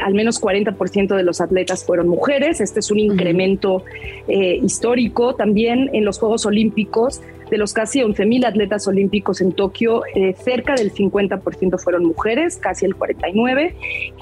al 0.02 0.14
menos 0.14 0.40
40% 0.42 1.16
de 1.16 1.22
los 1.22 1.40
atletas 1.40 1.84
fueron 1.84 2.08
mujeres. 2.08 2.60
Este 2.60 2.80
es 2.80 2.90
un 2.90 2.98
incremento 2.98 3.84
histórico. 4.28 5.34
También 5.34 5.88
en 5.94 6.04
los 6.04 6.18
Juegos 6.18 6.44
Olímpicos 6.44 7.22
de 7.50 7.59
los 7.59 7.73
casi 7.73 8.00
11.000 8.00 8.47
atletas 8.47 8.87
olímpicos 8.87 9.40
en 9.40 9.52
Tokio, 9.52 10.02
eh, 10.14 10.35
cerca 10.42 10.75
del 10.75 10.92
50% 10.92 11.78
fueron 11.78 12.04
mujeres, 12.04 12.57
casi 12.57 12.87
el 12.87 12.97
49%, 12.97 13.75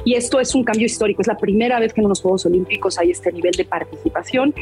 y 0.04 0.14
esto 0.14 0.40
es 0.40 0.54
un 0.54 0.64
cambio 0.64 0.86
histórico, 0.86 1.20
es 1.20 1.28
la 1.28 1.36
primera 1.36 1.78
vez 1.78 1.92
que 1.92 2.00
en 2.00 2.08
los 2.08 2.22
Juegos 2.22 2.46
Olímpicos 2.46 2.98
hay 2.98 3.10
este 3.10 3.32
nivel 3.32 3.52
de 3.52 3.64
participación. 3.64 4.54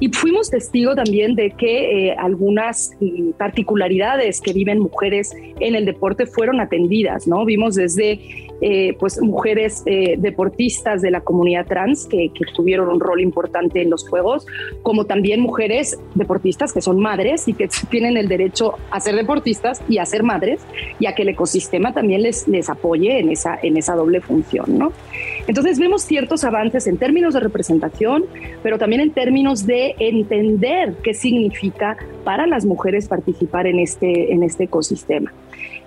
Y 0.00 0.08
fuimos 0.08 0.50
testigo 0.50 0.94
también 0.94 1.34
de 1.34 1.50
que 1.52 2.08
eh, 2.08 2.16
algunas 2.18 2.92
mm, 3.00 3.30
particularidades 3.38 4.40
que 4.40 4.52
viven 4.52 4.80
mujeres 4.80 5.34
en 5.60 5.74
el 5.74 5.84
deporte 5.84 6.26
fueron 6.26 6.60
atendidas, 6.60 7.26
¿no? 7.26 7.44
Vimos 7.44 7.74
desde 7.74 8.48
eh, 8.60 8.96
pues 8.98 9.22
mujeres 9.22 9.84
eh, 9.86 10.16
deportistas 10.18 11.00
de 11.00 11.12
la 11.12 11.20
comunidad 11.20 11.66
trans 11.66 12.06
que, 12.06 12.30
que, 12.34 12.44
tuvieron 12.56 12.88
un 12.88 12.98
rol 12.98 13.20
importante 13.20 13.82
en 13.82 13.90
los 13.90 14.08
Juegos, 14.08 14.48
como 14.82 15.04
también 15.04 15.40
mujeres 15.40 15.96
deportistas 16.16 16.72
que 16.72 16.80
son 16.80 16.98
madres 16.98 17.46
y 17.46 17.54
que 17.54 17.68
tienen 17.90 18.07
el 18.16 18.28
derecho 18.28 18.74
a 18.90 19.00
ser 19.00 19.14
deportistas 19.14 19.82
y 19.88 19.98
a 19.98 20.06
ser 20.06 20.22
madres 20.22 20.60
y 20.98 21.06
a 21.06 21.14
que 21.14 21.22
el 21.22 21.30
ecosistema 21.30 21.92
también 21.92 22.22
les, 22.22 22.48
les 22.48 22.68
apoye 22.70 23.18
en 23.18 23.30
esa, 23.30 23.58
en 23.62 23.76
esa 23.76 23.94
doble 23.94 24.20
función, 24.20 24.78
¿no? 24.78 24.92
Entonces 25.46 25.78
vemos 25.78 26.02
ciertos 26.02 26.44
avances 26.44 26.86
en 26.86 26.98
términos 26.98 27.34
de 27.34 27.40
representación, 27.40 28.24
pero 28.62 28.78
también 28.78 29.00
en 29.00 29.10
términos 29.10 29.66
de 29.66 29.94
entender 29.98 30.94
qué 31.02 31.14
significa 31.14 31.96
para 32.24 32.46
las 32.46 32.66
mujeres 32.66 33.08
participar 33.08 33.66
en 33.66 33.78
este, 33.78 34.32
en 34.32 34.42
este 34.42 34.64
ecosistema. 34.64 35.32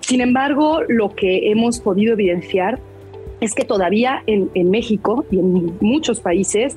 Sin 0.00 0.20
embargo, 0.20 0.80
lo 0.88 1.10
que 1.10 1.50
hemos 1.50 1.80
podido 1.80 2.14
evidenciar 2.14 2.80
es 3.42 3.54
que 3.54 3.64
todavía 3.64 4.22
en, 4.26 4.70
México 4.70 5.24
y 5.30 5.40
en 5.40 5.76
muchos 5.80 6.20
países 6.20 6.76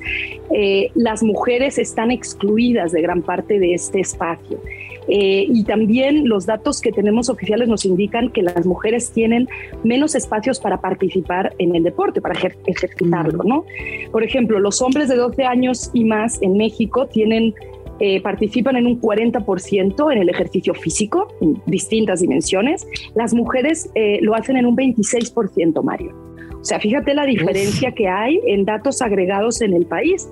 eh, 0.52 0.90
las 0.94 1.22
mujeres 1.22 1.78
están 1.78 2.10
excluidas 2.10 2.90
de 2.90 3.02
gran 3.02 3.22
parte 3.22 3.60
de 3.60 3.74
este 3.74 4.00
espacio. 4.00 4.60
Eh, 5.08 5.46
y 5.48 5.64
también 5.64 6.28
los 6.28 6.46
datos 6.46 6.80
que 6.80 6.92
tenemos 6.92 7.28
oficiales 7.28 7.68
nos 7.68 7.84
indican 7.84 8.30
que 8.30 8.42
las 8.42 8.66
mujeres 8.66 9.10
tienen 9.12 9.48
menos 9.84 10.14
espacios 10.14 10.60
para 10.60 10.80
participar 10.80 11.54
en 11.58 11.76
el 11.76 11.82
deporte, 11.82 12.20
para 12.20 12.38
ejercitarlo, 12.66 13.42
¿no? 13.44 13.64
Por 14.10 14.24
ejemplo, 14.24 14.58
los 14.58 14.82
hombres 14.82 15.08
de 15.08 15.16
12 15.16 15.44
años 15.44 15.90
y 15.92 16.04
más 16.04 16.40
en 16.42 16.56
México 16.56 17.06
tienen 17.06 17.54
eh, 17.98 18.20
participan 18.20 18.76
en 18.76 18.86
un 18.86 19.00
40% 19.00 20.12
en 20.12 20.18
el 20.18 20.28
ejercicio 20.28 20.74
físico, 20.74 21.28
en 21.40 21.62
distintas 21.66 22.20
dimensiones. 22.20 22.86
Las 23.14 23.32
mujeres 23.32 23.90
eh, 23.94 24.18
lo 24.20 24.34
hacen 24.34 24.58
en 24.58 24.66
un 24.66 24.76
26%, 24.76 25.82
Mario. 25.82 26.14
O 26.60 26.64
sea, 26.64 26.78
fíjate 26.78 27.14
la 27.14 27.24
diferencia 27.24 27.92
que 27.92 28.08
hay 28.08 28.38
en 28.46 28.66
datos 28.66 29.00
agregados 29.00 29.62
en 29.62 29.72
el 29.72 29.86
país. 29.86 30.28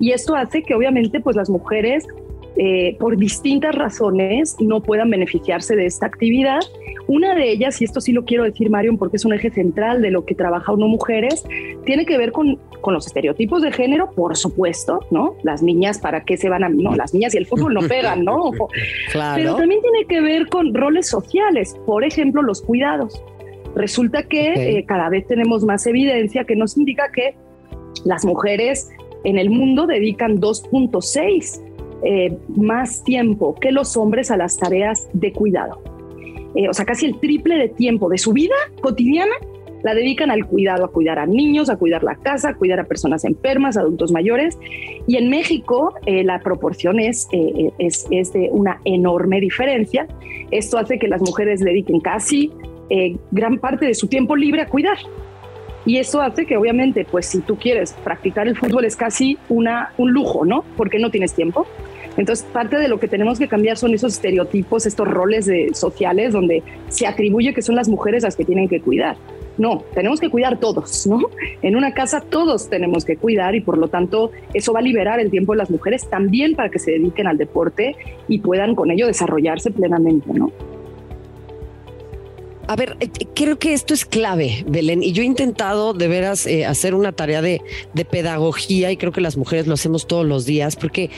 Y 0.00 0.10
esto 0.10 0.34
hace 0.34 0.62
que 0.62 0.74
obviamente 0.74 1.20
pues 1.20 1.36
las 1.36 1.50
mujeres 1.50 2.04
eh, 2.56 2.96
por 3.00 3.16
distintas 3.16 3.74
razones 3.74 4.56
no 4.60 4.80
puedan 4.80 5.10
beneficiarse 5.10 5.74
de 5.74 5.86
esta 5.86 6.06
actividad. 6.06 6.60
Una 7.08 7.34
de 7.34 7.50
ellas, 7.50 7.80
y 7.82 7.84
esto 7.84 8.00
sí 8.00 8.12
lo 8.12 8.24
quiero 8.24 8.44
decir, 8.44 8.70
Marion, 8.70 8.96
porque 8.96 9.16
es 9.16 9.24
un 9.24 9.32
eje 9.32 9.50
central 9.50 10.00
de 10.02 10.10
lo 10.10 10.24
que 10.24 10.34
trabaja 10.34 10.72
uno 10.72 10.86
mujeres, 10.86 11.44
tiene 11.84 12.06
que 12.06 12.16
ver 12.16 12.32
con, 12.32 12.58
con 12.80 12.94
los 12.94 13.06
estereotipos 13.06 13.62
de 13.62 13.72
género, 13.72 14.12
por 14.12 14.36
supuesto, 14.36 15.00
¿no? 15.10 15.36
Las 15.42 15.62
niñas, 15.62 15.98
¿para 15.98 16.24
qué 16.24 16.36
se 16.36 16.48
van 16.48 16.64
a...? 16.64 16.68
No, 16.68 16.94
las 16.94 17.12
niñas 17.12 17.34
y 17.34 17.38
el 17.38 17.46
fútbol 17.46 17.74
no 17.74 17.82
pegan, 17.82 18.24
¿no? 18.24 18.50
Claro. 19.12 19.36
Pero 19.36 19.56
también 19.56 19.80
tiene 19.80 20.06
que 20.06 20.20
ver 20.20 20.48
con 20.48 20.74
roles 20.74 21.08
sociales, 21.08 21.76
por 21.86 22.04
ejemplo, 22.04 22.42
los 22.42 22.62
cuidados. 22.62 23.22
Resulta 23.74 24.22
que 24.24 24.78
eh, 24.78 24.84
cada 24.86 25.08
vez 25.08 25.26
tenemos 25.26 25.64
más 25.64 25.86
evidencia 25.86 26.44
que 26.44 26.56
nos 26.56 26.76
indica 26.76 27.10
que 27.12 27.34
las 28.04 28.24
mujeres 28.24 28.90
en 29.24 29.38
el 29.38 29.50
mundo 29.50 29.86
dedican 29.86 30.40
2.6 30.40 31.60
eh, 32.04 32.36
más 32.48 33.02
tiempo 33.02 33.54
que 33.54 33.72
los 33.72 33.96
hombres 33.96 34.30
a 34.30 34.36
las 34.36 34.58
tareas 34.58 35.08
de 35.14 35.32
cuidado. 35.32 35.80
Eh, 36.54 36.68
o 36.68 36.74
sea, 36.74 36.84
casi 36.84 37.06
el 37.06 37.18
triple 37.18 37.56
de 37.56 37.68
tiempo 37.68 38.08
de 38.10 38.18
su 38.18 38.32
vida 38.32 38.54
cotidiana 38.82 39.32
la 39.82 39.94
dedican 39.94 40.30
al 40.30 40.46
cuidado, 40.46 40.84
a 40.84 40.88
cuidar 40.88 41.18
a 41.18 41.26
niños, 41.26 41.70
a 41.70 41.76
cuidar 41.76 42.04
la 42.04 42.16
casa, 42.16 42.50
a 42.50 42.54
cuidar 42.54 42.80
a 42.80 42.84
personas 42.84 43.24
enfermas, 43.24 43.76
adultos 43.76 44.12
mayores. 44.12 44.58
Y 45.06 45.16
en 45.16 45.30
México 45.30 45.94
eh, 46.06 46.24
la 46.24 46.40
proporción 46.40 47.00
es, 47.00 47.28
es, 47.78 48.06
es, 48.10 48.32
de 48.32 48.48
una 48.50 48.80
enorme 48.84 49.40
diferencia. 49.40 50.06
Esto 50.50 50.78
hace 50.78 50.98
que 50.98 51.08
las 51.08 51.20
mujeres 51.20 51.60
dediquen 51.60 52.00
casi 52.00 52.50
gran 53.30 53.58
parte 53.58 53.86
de 53.86 53.94
su 53.94 54.08
tiempo 54.08 54.36
libre 54.36 54.62
a 54.62 54.68
cuidar. 54.68 54.98
Y 55.86 55.98
eso 55.98 56.20
hace 56.20 56.46
que 56.46 56.56
obviamente, 56.56 57.06
pues 57.10 57.26
si 57.26 57.40
tú 57.40 57.56
quieres 57.56 57.92
practicar 58.04 58.48
el 58.48 58.56
fútbol 58.56 58.84
es 58.84 58.96
casi 58.96 59.38
una, 59.48 59.92
un 59.98 60.12
lujo, 60.12 60.44
¿no? 60.44 60.64
Porque 60.76 60.98
no 60.98 61.10
tienes 61.10 61.34
tiempo. 61.34 61.66
Entonces, 62.16 62.46
parte 62.52 62.76
de 62.76 62.88
lo 62.88 62.98
que 62.98 63.08
tenemos 63.08 63.38
que 63.38 63.48
cambiar 63.48 63.76
son 63.76 63.92
esos 63.94 64.14
estereotipos, 64.14 64.86
estos 64.86 65.08
roles 65.08 65.46
de, 65.46 65.74
sociales 65.74 66.32
donde 66.32 66.62
se 66.88 67.06
atribuye 67.06 67.52
que 67.54 67.62
son 67.62 67.74
las 67.74 67.88
mujeres 67.88 68.22
las 68.22 68.36
que 68.36 68.44
tienen 68.44 68.68
que 68.68 68.80
cuidar. 68.80 69.16
No, 69.56 69.84
tenemos 69.94 70.20
que 70.20 70.30
cuidar 70.30 70.58
todos, 70.58 71.06
¿no? 71.06 71.20
En 71.62 71.76
una 71.76 71.94
casa 71.94 72.20
todos 72.20 72.68
tenemos 72.68 73.04
que 73.04 73.16
cuidar 73.16 73.54
y 73.54 73.60
por 73.60 73.78
lo 73.78 73.88
tanto 73.88 74.32
eso 74.52 74.72
va 74.72 74.80
a 74.80 74.82
liberar 74.82 75.20
el 75.20 75.30
tiempo 75.30 75.52
de 75.52 75.58
las 75.58 75.70
mujeres 75.70 76.08
también 76.08 76.54
para 76.54 76.70
que 76.70 76.78
se 76.78 76.92
dediquen 76.92 77.26
al 77.26 77.38
deporte 77.38 77.96
y 78.26 78.38
puedan 78.38 78.74
con 78.74 78.90
ello 78.90 79.06
desarrollarse 79.06 79.70
plenamente, 79.70 80.32
¿no? 80.32 80.50
A 82.66 82.76
ver, 82.76 82.96
eh, 83.00 83.10
creo 83.34 83.58
que 83.58 83.74
esto 83.74 83.92
es 83.92 84.06
clave, 84.06 84.64
Belén, 84.66 85.02
y 85.02 85.12
yo 85.12 85.22
he 85.22 85.26
intentado 85.26 85.92
de 85.92 86.08
veras 86.08 86.46
eh, 86.46 86.64
hacer 86.64 86.94
una 86.94 87.12
tarea 87.12 87.42
de, 87.42 87.60
de 87.92 88.04
pedagogía 88.04 88.90
y 88.90 88.96
creo 88.96 89.12
que 89.12 89.20
las 89.20 89.36
mujeres 89.36 89.66
lo 89.66 89.74
hacemos 89.74 90.06
todos 90.06 90.24
los 90.24 90.46
días, 90.46 90.74
porque 90.76 91.10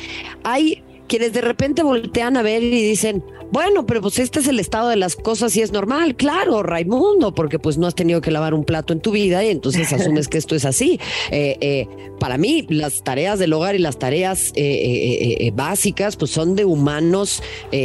hay 0.42 0.82
quienes 1.06 1.32
de 1.32 1.40
repente 1.40 1.82
voltean 1.82 2.36
a 2.36 2.42
ver 2.42 2.62
y 2.62 2.70
dicen, 2.70 3.22
bueno, 3.52 3.86
pero 3.86 4.02
pues 4.02 4.18
este 4.18 4.40
es 4.40 4.48
el 4.48 4.58
estado 4.58 4.88
de 4.88 4.96
las 4.96 5.14
cosas 5.14 5.56
y 5.56 5.62
es 5.62 5.70
normal, 5.70 6.16
claro, 6.16 6.62
Raimundo, 6.62 7.34
porque 7.34 7.58
pues 7.58 7.78
no 7.78 7.86
has 7.86 7.94
tenido 7.94 8.20
que 8.20 8.30
lavar 8.30 8.54
un 8.54 8.64
plato 8.64 8.92
en 8.92 9.00
tu 9.00 9.12
vida 9.12 9.44
y 9.44 9.50
entonces 9.50 9.92
asumes 9.92 10.28
que 10.28 10.38
esto 10.38 10.54
es 10.54 10.64
así. 10.64 10.98
Eh, 11.30 11.56
eh, 11.60 11.88
para 12.18 12.38
mí, 12.38 12.66
las 12.68 13.02
tareas 13.02 13.38
del 13.38 13.52
hogar 13.52 13.74
y 13.74 13.78
las 13.78 13.98
tareas 13.98 14.52
eh, 14.56 15.52
básicas 15.54 16.16
pues 16.16 16.30
son 16.30 16.56
de 16.56 16.64
humanos 16.64 17.42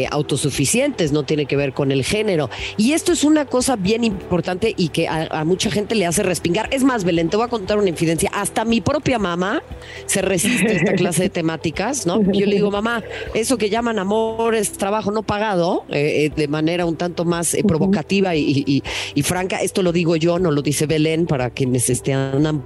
autosuficientes, 0.09 1.11
no 1.11 1.23
tiene 1.23 1.45
que 1.45 1.55
ver 1.55 1.73
con 1.73 1.91
el 1.91 2.03
género. 2.03 2.49
Y 2.77 2.93
esto 2.93 3.11
es 3.11 3.23
una 3.23 3.45
cosa 3.45 3.75
bien 3.75 4.03
importante 4.03 4.73
y 4.75 4.89
que 4.89 5.07
a, 5.07 5.43
mucha 5.45 5.69
gente 5.69 5.95
le 5.95 6.05
hace 6.05 6.23
respingar. 6.23 6.69
Es 6.71 6.83
más, 6.83 7.03
Belén, 7.03 7.29
te 7.29 7.37
voy 7.37 7.45
a 7.45 7.49
contar 7.49 7.77
una 7.77 7.89
infidencia. 7.89 8.31
Hasta 8.33 8.65
mi 8.65 8.81
propia 8.81 9.19
mamá 9.19 9.61
se 10.05 10.21
resiste 10.21 10.67
a 10.67 10.71
esta 10.71 10.93
clase 10.93 11.23
de 11.23 11.29
temáticas, 11.41 12.05
¿no? 12.05 12.21
Yo 12.31 12.45
le 12.45 12.55
digo, 12.55 12.71
mamá, 12.71 13.03
eso 13.33 13.57
que 13.57 13.69
llaman 13.69 13.99
amor 13.99 14.55
es 14.55 14.73
trabajo 14.73 15.11
no 15.11 15.23
pagado, 15.23 15.85
eh, 15.89 16.25
eh, 16.25 16.31
de 16.35 16.47
manera 16.47 16.85
un 16.85 16.95
tanto 16.95 17.25
más 17.25 17.53
eh, 17.53 17.63
provocativa 17.63 18.35
y, 18.35 18.83
franca. 19.23 19.61
Esto 19.61 19.83
lo 19.83 19.91
digo 19.91 20.15
yo, 20.15 20.39
no 20.39 20.51
lo 20.51 20.61
dice 20.61 20.85
Belén, 20.85 21.25
para 21.25 21.49
quienes 21.49 21.89
estén 21.89 22.63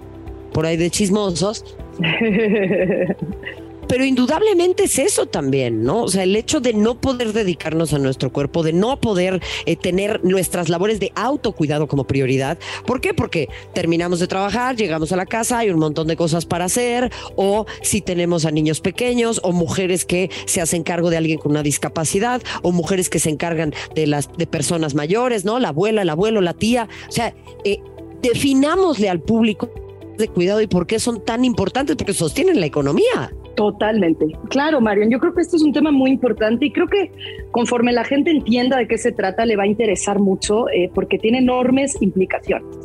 por 0.54 0.66
ahí 0.66 0.78
de 0.78 0.90
chismosos. 0.90 1.76
pero 3.88 4.06
indudablemente 4.06 4.84
es 4.84 5.00
eso 5.00 5.26
también, 5.26 5.84
¿no? 5.84 6.04
O 6.04 6.08
sea, 6.08 6.24
el 6.24 6.36
hecho 6.36 6.60
de 6.60 6.74
no 6.74 7.00
poder 7.00 7.34
dedicarnos 7.34 7.94
a 7.94 8.00
nuestro 8.00 8.32
cuerpo, 8.32 8.64
de 8.64 8.74
no 8.74 9.00
poder 9.00 9.42
eh, 9.66 9.76
tener 9.76 10.24
nuestras 10.24 10.70
labores 10.70 11.00
de 11.00 11.12
autocuidado 11.16 11.88
como 11.88 12.06
prioridad. 12.06 12.58
¿Por 12.86 13.02
qué? 13.02 13.14
Porque 13.14 13.50
terminamos 13.74 14.20
de 14.20 14.28
trabajar, 14.28 14.76
llegamos 14.76 15.12
a 15.12 15.16
la 15.16 15.26
casa, 15.26 15.60
hay 15.60 15.70
un 15.70 15.80
montón 15.80 16.08
de 16.08 16.16
cosas 16.16 16.46
para 16.46 16.66
hacer, 16.66 17.12
o 17.36 17.66
si 17.82 18.02
tenemos 18.02 18.46
a 18.46 18.52
niños 18.52 18.82
pequeños, 18.82 19.40
o 19.44 19.52
mujeres 19.52 20.06
que 20.06 20.30
se 20.46 20.62
hacen 20.62 20.84
cargo 20.84 21.10
de 21.10 21.18
alguien 21.18 21.40
con 21.40 21.52
una 21.52 21.64
discapacidad, 21.64 22.42
o 22.62 22.72
mujeres 22.72 23.10
que 23.10 23.20
se 23.20 23.30
encargan 23.30 23.74
de 23.94 24.08
las 24.08 24.32
de 24.38 24.48
personas 24.48 24.96
mayores, 24.96 25.46
¿no? 25.46 25.60
La 25.60 25.70
abuela, 25.70 26.02
el 26.02 26.10
abuelo, 26.10 26.42
la 26.42 26.54
tía. 26.54 26.88
O 27.08 27.12
sea, 27.12 27.36
eh, 27.64 27.80
definámosle 28.22 29.10
al 29.10 29.22
público 29.22 29.70
de 30.18 30.28
cuidado 30.28 30.62
y 30.62 30.68
por 30.68 30.88
qué 30.88 31.00
son 31.00 31.24
tan 31.24 31.46
importantes, 31.46 31.96
porque 31.96 32.14
sostienen 32.14 32.60
la 32.60 32.66
economía. 32.66 33.32
Totalmente. 33.56 34.28
Claro, 34.50 34.82
Marion, 34.82 35.10
yo 35.10 35.20
creo 35.20 35.34
que 35.34 35.42
esto 35.42 35.56
es 35.56 35.64
un 35.64 35.72
tema 35.72 35.92
muy 35.92 36.12
importante 36.12 36.66
y 36.66 36.72
creo 36.72 36.88
que 36.88 37.12
conforme 37.52 37.94
la 37.94 38.04
gente 38.04 38.32
entienda 38.32 38.78
de 38.78 38.88
qué 38.88 38.98
se 38.98 39.14
trata, 39.14 39.46
le 39.46 39.56
va 39.56 39.64
a 39.64 39.68
interesar 39.68 40.20
mucho 40.20 40.70
eh, 40.70 40.92
porque 40.94 41.18
tiene 41.18 41.38
enormes 41.38 41.98
implicaciones. 42.02 42.78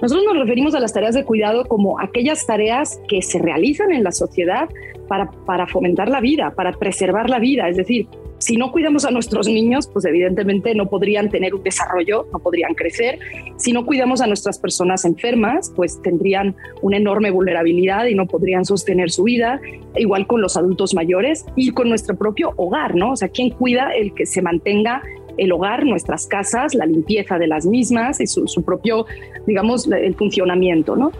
Nosotros 0.00 0.24
nos 0.26 0.38
referimos 0.38 0.74
a 0.74 0.80
las 0.80 0.92
tareas 0.92 1.14
de 1.14 1.24
cuidado 1.24 1.64
como 1.64 2.00
aquellas 2.00 2.46
tareas 2.46 3.00
que 3.08 3.20
se 3.20 3.38
realizan 3.38 3.92
en 3.92 4.04
la 4.04 4.12
sociedad 4.12 4.68
para, 5.08 5.30
para 5.30 5.66
fomentar 5.66 6.08
la 6.08 6.20
vida, 6.20 6.52
para 6.54 6.72
preservar 6.72 7.28
la 7.28 7.40
vida. 7.40 7.68
Es 7.68 7.76
decir, 7.76 8.06
si 8.38 8.56
no 8.56 8.70
cuidamos 8.70 9.04
a 9.04 9.10
nuestros 9.10 9.48
niños, 9.48 9.88
pues 9.92 10.04
evidentemente 10.04 10.72
no 10.76 10.86
podrían 10.86 11.28
tener 11.28 11.54
un 11.56 11.64
desarrollo, 11.64 12.28
no 12.32 12.38
podrían 12.38 12.74
crecer. 12.74 13.18
Si 13.56 13.72
no 13.72 13.84
cuidamos 13.84 14.20
a 14.20 14.28
nuestras 14.28 14.60
personas 14.60 15.04
enfermas, 15.04 15.72
pues 15.74 16.00
tendrían 16.02 16.54
una 16.80 16.98
enorme 16.98 17.32
vulnerabilidad 17.32 18.06
y 18.06 18.14
no 18.14 18.26
podrían 18.26 18.64
sostener 18.64 19.10
su 19.10 19.24
vida. 19.24 19.60
Igual 19.96 20.28
con 20.28 20.40
los 20.40 20.56
adultos 20.56 20.94
mayores 20.94 21.44
y 21.56 21.70
con 21.72 21.88
nuestro 21.88 22.16
propio 22.16 22.52
hogar, 22.56 22.94
¿no? 22.94 23.12
O 23.12 23.16
sea, 23.16 23.28
¿quién 23.28 23.50
cuida 23.50 23.90
el 23.90 24.14
que 24.14 24.24
se 24.24 24.40
mantenga 24.40 25.02
el 25.38 25.52
hogar, 25.52 25.86
nuestras 25.86 26.26
casas, 26.26 26.74
la 26.74 26.86
limpieza 26.86 27.38
de 27.38 27.46
las 27.46 27.64
mismas 27.64 28.20
y 28.20 28.26
su, 28.26 28.62
propio, 28.62 29.06
digamos, 29.46 29.90
el 29.90 30.14
funcionamiento, 30.14 30.96
¿no? 30.96 31.12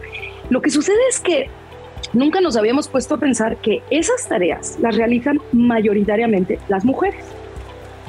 Lo 0.51 0.61
que 0.61 0.71
sucede 0.71 0.99
es 1.09 1.21
que 1.21 1.49
nunca 2.13 2.41
nos 2.41 2.57
habíamos 2.57 2.89
puesto 2.89 3.15
a 3.15 3.19
pensar 3.19 3.57
que 3.59 3.83
esas 3.91 4.29
tareas 4.29 4.79
las 4.81 4.97
realizan 4.97 5.41
mayoritariamente 5.53 6.59
las 6.69 6.85
mujeres. 6.85 7.25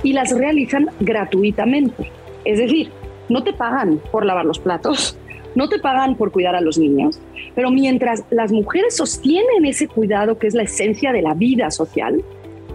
y 0.02 0.14
las 0.14 0.32
realizan 0.32 0.90
gratuitamente. 1.02 2.10
Es 2.46 2.58
decir, 2.58 2.90
no 3.28 3.44
te 3.44 3.52
pagan 3.52 4.00
por 4.14 4.26
lavar 4.26 4.46
los 4.46 4.58
platos, 4.58 5.18
no 5.56 5.68
te 5.68 5.80
pagan 5.80 6.16
por 6.16 6.32
cuidar 6.32 6.56
a 6.56 6.62
los 6.62 6.78
niños, 6.78 7.20
pero 7.54 7.70
mientras 7.70 8.24
las 8.30 8.52
mujeres 8.52 8.96
sostienen 8.96 9.66
ese 9.66 9.88
cuidado 9.88 10.38
que 10.38 10.48
es 10.48 10.54
la 10.54 10.64
esencia 10.64 11.12
de 11.12 11.22
la 11.22 11.34
vida 11.34 11.70
social, 11.70 12.24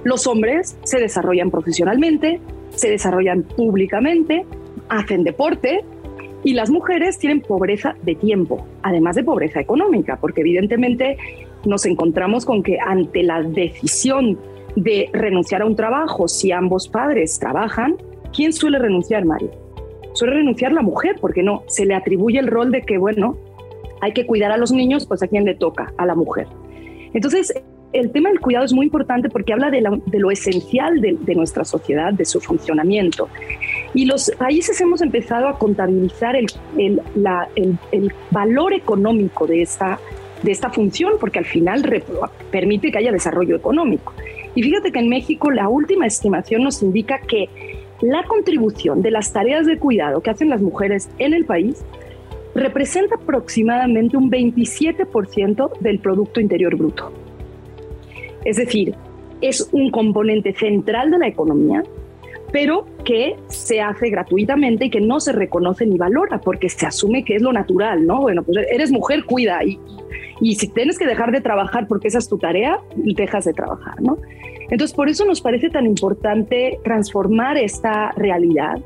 los 0.05 0.27
hombres 0.27 0.77
se 0.85 1.01
desarrollan 1.01 1.51
profesionalmente, 1.51 2.41
se 2.75 2.91
desarrollan 2.91 3.43
públicamente, 3.43 4.45
hacen 4.89 5.25
deporte 5.25 5.85
y 6.43 6.53
las 6.53 6.71
mujeres 6.71 7.19
tienen 7.19 7.41
pobreza 7.41 7.97
de 8.03 8.15
tiempo, 8.15 8.67
además 8.83 9.17
de 9.17 9.25
pobreza 9.25 9.61
económica, 9.61 10.19
porque 10.21 10.43
evidentemente 10.43 11.17
nos 11.65 11.87
encontramos 11.87 12.45
con 12.45 12.63
que 12.63 12.79
ante 12.79 13.23
la 13.23 13.43
decisión 13.43 14.39
de 14.77 15.09
renunciar 15.13 15.63
a 15.63 15.67
un 15.67 15.77
trabajo, 15.77 16.29
si 16.29 16.53
ambos 16.53 16.89
padres 16.89 17.39
trabajan, 17.39 17.97
¿quién 18.35 18.53
suele 18.53 18.79
renunciar, 18.79 19.25
Mario? 19.25 19.51
Suele 20.13 20.35
renunciar 20.35 20.73
la 20.73 20.83
mujer, 20.83 21.17
porque 21.21 21.43
no, 21.43 21.63
se 21.67 21.87
le 21.87 21.95
atribuye 21.95 22.39
el 22.39 22.49
rol 22.49 22.71
de 22.71 22.83
que, 22.83 22.99
bueno, 22.99 23.39
hay 24.01 24.13
que 24.13 24.27
cuidar 24.27 24.53
a 24.53 24.57
los 24.57 24.71
niños, 24.71 25.07
pues 25.07 25.23
a 25.23 25.29
quién 25.29 25.45
le 25.45 25.55
toca, 25.55 25.93
a 25.97 26.07
la 26.07 26.15
mujer. 26.15 26.47
Entonces, 27.15 27.55
el 27.95 28.11
tema 28.11 28.29
del 28.29 28.41
cuidado 28.41 28.65
es 28.65 28.73
muy 28.73 28.87
importante 28.87 29.29
porque 29.29 29.53
habla 29.53 29.71
de, 29.71 29.81
lo 30.19 30.31
esencial 30.31 31.01
de, 31.01 31.35
nuestra 31.35 31.65
sociedad, 31.65 32.13
de 32.13 32.25
su 32.25 32.41
funcionamiento. 32.41 33.29
Y 33.95 34.05
los 34.05 34.33
países 34.37 34.81
hemos 34.81 35.01
empezado 35.01 35.47
a 35.47 35.59
contabilizar 35.59 36.35
el, 36.37 36.51
valor 38.31 38.75
económico 38.75 39.47
de 39.47 39.63
esta 39.63 40.71
función 40.73 41.13
porque 41.21 41.39
al 41.39 41.45
final 41.45 42.03
permite 42.51 42.91
que 42.91 42.99
haya 42.99 43.13
desarrollo 43.13 43.55
económico. 43.55 44.13
Y 44.57 44.63
fíjate 44.65 44.91
que 44.91 44.99
en 44.99 45.09
México 45.09 45.53
la 45.53 45.69
última 45.69 46.07
estimación 46.07 46.65
nos 46.65 46.83
indica 46.83 47.21
que 47.21 47.49
la 48.01 48.25
contribución 48.25 49.03
de 49.03 49.13
las 49.13 49.33
tareas 49.33 49.67
de 49.67 49.79
cuidado 49.79 50.21
que 50.21 50.31
hacen 50.31 50.51
las 50.51 50.61
mujeres 50.61 51.09
en 51.19 51.33
el 51.33 51.45
país 51.45 51.85
representa 52.57 53.15
aproximadamente 53.15 54.17
un 54.17 54.31
27% 54.31 55.79
del 55.79 56.01
Producto 56.01 56.41
Interior 56.41 56.77
Bruto. 56.77 57.24
Es 58.45 58.57
decir, 58.57 58.95
es 59.41 59.69
un 59.73 59.91
componente 59.91 60.55
central 60.55 61.11
de 61.11 61.19
la 61.19 61.29
economía, 61.29 61.83
pero 62.53 62.87
que 63.05 63.37
se 63.49 63.81
hace 63.81 64.11
gratuitamente 64.11 64.87
y 64.87 64.91
que 64.91 65.01
no 65.01 65.19
se 65.19 65.33
reconoce 65.33 65.87
ni 65.87 65.99
valora 65.99 66.41
porque 66.41 66.69
se 66.69 66.87
asume 66.87 67.25
que 67.25 67.37
es 67.37 67.43
lo 67.43 67.53
natural, 67.53 68.07
¿no? 68.07 68.21
Bueno, 68.21 68.43
pues 68.43 68.59
eres 68.71 68.93
mujer, 68.93 69.25
cuida 69.25 69.65
y, 69.65 69.79
y 70.41 70.55
si 70.55 70.69
tienes 70.69 70.99
que 70.99 71.07
dejar 71.07 71.33
de 71.33 71.41
trabajar 71.41 71.89
porque 71.89 72.09
esa 72.09 72.19
es 72.19 72.29
tu 72.29 72.39
tarea, 72.39 72.79
dejas 72.95 73.45
de 73.45 73.55
trabajar, 73.55 74.01
¿no? 74.01 74.19
Entonces, 74.71 74.95
por 74.95 75.09
eso 75.09 75.25
nos 75.25 75.41
parece 75.41 75.69
tan 75.69 75.85
importante 75.85 76.79
transformar 76.85 77.59
esta 77.59 78.13
realidad, 78.13 78.79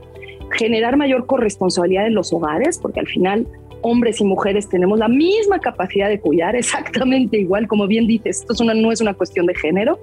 generar 0.50 0.97
mayor 0.97 1.27
corresponsabilidad 1.27 2.07
en 2.07 2.15
los 2.15 2.33
hogares, 2.33 2.79
porque 2.79 3.00
al 3.00 3.07
final 3.07 3.47
hombres 3.83 4.21
y 4.21 4.25
mujeres 4.25 4.69
tenemos 4.69 4.99
la 4.99 5.09
misma 5.09 5.59
capacidad 5.59 6.09
de 6.09 6.21
cuidar, 6.21 6.57
exactamente 6.57 7.39
igual, 7.39 7.67
como 7.67 7.87
bien 7.87 8.07
dices, 8.07 8.45
esto 8.49 8.65
no 8.65 8.93
es 8.93 9.01
una 9.01 9.15
cuestión 9.15 9.47
de 9.47 9.55
género, 9.55 9.99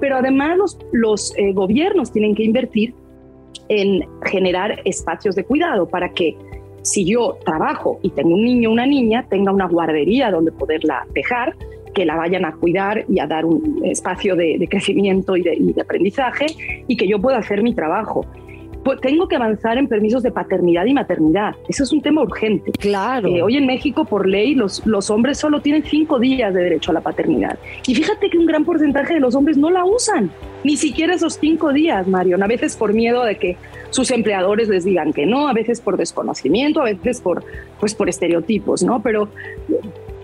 pero 0.00 0.16
además 0.16 0.56
los, 0.56 0.78
los 0.92 1.36
eh, 1.38 1.52
gobiernos 1.52 2.12
tienen 2.12 2.34
que 2.34 2.44
invertir 2.44 2.94
en 3.68 4.06
generar 4.24 4.80
espacios 4.84 5.34
de 5.34 5.44
cuidado 5.44 5.88
para 5.88 6.12
que 6.12 6.36
si 6.82 7.04
yo 7.04 7.38
trabajo 7.44 8.00
y 8.02 8.10
tengo 8.10 8.34
un 8.34 8.44
niño 8.44 8.68
o 8.68 8.72
una 8.72 8.86
niña, 8.86 9.26
tenga 9.28 9.52
una 9.52 9.68
guardería 9.68 10.30
donde 10.30 10.52
poderla 10.52 11.06
dejar, 11.14 11.54
que 11.94 12.04
la 12.04 12.16
vayan 12.16 12.44
a 12.44 12.52
cuidar 12.52 13.04
y 13.08 13.20
a 13.20 13.26
dar 13.26 13.44
un 13.44 13.82
espacio 13.84 14.34
de, 14.34 14.66
crecimiento 14.68 15.36
y 15.36 15.42
de, 15.42 15.80
aprendizaje 15.80 16.46
y 16.88 16.96
que 16.96 17.06
yo 17.06 17.20
pueda 17.20 17.38
hacer 17.38 17.62
mi 17.62 17.74
trabajo 17.74 18.24
tengo 19.00 19.28
que 19.28 19.36
avanzar 19.36 19.78
en 19.78 19.88
permisos 19.88 20.22
de 20.22 20.30
paternidad 20.30 20.84
y 20.86 20.94
maternidad. 20.94 21.54
Eso 21.68 21.84
es 21.84 21.92
un 21.92 22.02
tema 22.02 22.22
urgente. 22.22 22.72
Claro. 22.72 23.28
Eh, 23.28 23.42
hoy 23.42 23.56
en 23.56 23.66
México, 23.66 24.04
por 24.04 24.28
ley, 24.28 24.54
los, 24.54 24.84
los 24.86 25.10
hombres 25.10 25.38
solo 25.38 25.60
tienen 25.60 25.84
cinco 25.84 26.18
días 26.18 26.52
de 26.54 26.62
derecho 26.62 26.90
a 26.90 26.94
la 26.94 27.00
paternidad. 27.00 27.58
Y 27.86 27.94
fíjate 27.94 28.30
que 28.30 28.38
un 28.38 28.46
gran 28.46 28.64
porcentaje 28.64 29.14
de 29.14 29.20
los 29.20 29.34
hombres 29.34 29.56
no 29.56 29.70
la 29.70 29.84
usan. 29.84 30.30
Ni 30.64 30.76
siquiera 30.76 31.14
esos 31.14 31.34
cinco 31.34 31.72
días, 31.72 32.06
Marion. 32.06 32.42
A 32.42 32.46
veces 32.46 32.76
por 32.76 32.92
miedo 32.92 33.24
de 33.24 33.36
que 33.36 33.56
sus 33.90 34.10
empleadores 34.10 34.68
les 34.68 34.84
digan 34.84 35.12
que 35.12 35.26
no, 35.26 35.48
a 35.48 35.52
veces 35.52 35.80
por 35.80 35.96
desconocimiento, 35.96 36.80
a 36.80 36.84
veces 36.84 37.20
por, 37.20 37.44
pues 37.78 37.94
por 37.94 38.08
estereotipos, 38.08 38.82
¿no? 38.82 39.02
Pero 39.02 39.28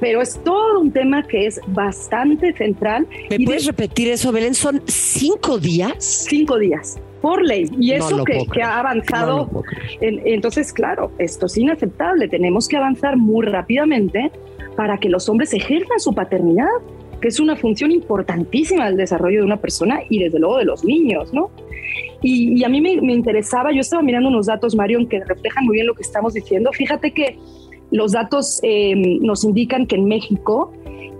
pero 0.01 0.23
es 0.23 0.39
todo 0.45 0.79
un 0.79 0.93
tema 0.93 1.25
que 1.25 1.47
es 1.47 1.61
bastante 1.67 2.53
central. 2.53 3.09
¿Me 3.31 3.41
puedes 3.41 3.67
repetir 3.67 4.09
eso, 4.09 4.31
Belén? 4.31 4.55
¿Son 4.55 4.81
cinco 4.87 5.59
días? 5.59 5.97
Cinco 6.29 6.57
días 6.57 7.01
por 7.21 7.45
ley. 7.45 7.69
Y 7.79 7.93
eso 7.93 8.25
que, 8.25 8.63
ha 8.63 8.79
avanzado. 8.79 9.65
entonces, 10.01 10.73
claro, 10.73 11.13
esto 11.19 11.47
es 11.47 11.57
inaceptable. 11.57 12.29
Tenemos 12.29 12.69
que 12.69 12.77
avanzar 12.77 13.17
muy 13.17 13.47
rápidamente 13.47 14.31
para 14.77 14.99
que 14.99 15.09
los 15.09 15.29
hombres 15.29 15.53
ejerzan 15.55 15.99
su 15.99 16.15
paternidad, 16.15 16.67
que 17.21 17.29
es 17.29 17.41
una 17.41 17.57
función 17.57 17.91
importantísima 17.91 18.87
del 18.87 18.97
desarrollo 18.97 19.41
de 19.41 19.47
una 19.47 19.57
persona 19.57 20.01
y 20.09 20.21
desde 20.21 20.39
luego 20.39 20.59
de 20.59 20.65
los 20.65 20.85
niños, 20.85 21.33
¿no? 21.33 21.51
Y, 22.23 22.65
a 22.65 22.69
mí 22.69 22.81
me, 22.81 23.13
interesaba, 23.13 23.73
yo 23.73 23.81
estaba 23.81 24.03
mirando 24.03 24.29
unos 24.29 24.47
datos, 24.47 24.75
Marion, 24.75 25.09
que 25.09 25.23
reflejan 25.25 25.65
muy 25.65 25.77
bien 25.77 25.87
lo 25.87 25.95
que 25.95 26.03
estamos 26.03 26.35
diciendo. 26.35 26.71
Fíjate 26.73 27.13
que 27.13 27.39
los 27.91 28.13
datos 28.13 28.61
eh, 28.63 28.95
nos 29.21 29.45
indican 29.45 29.87
que 29.87 29.97
en 29.97 30.07
México 30.07 30.73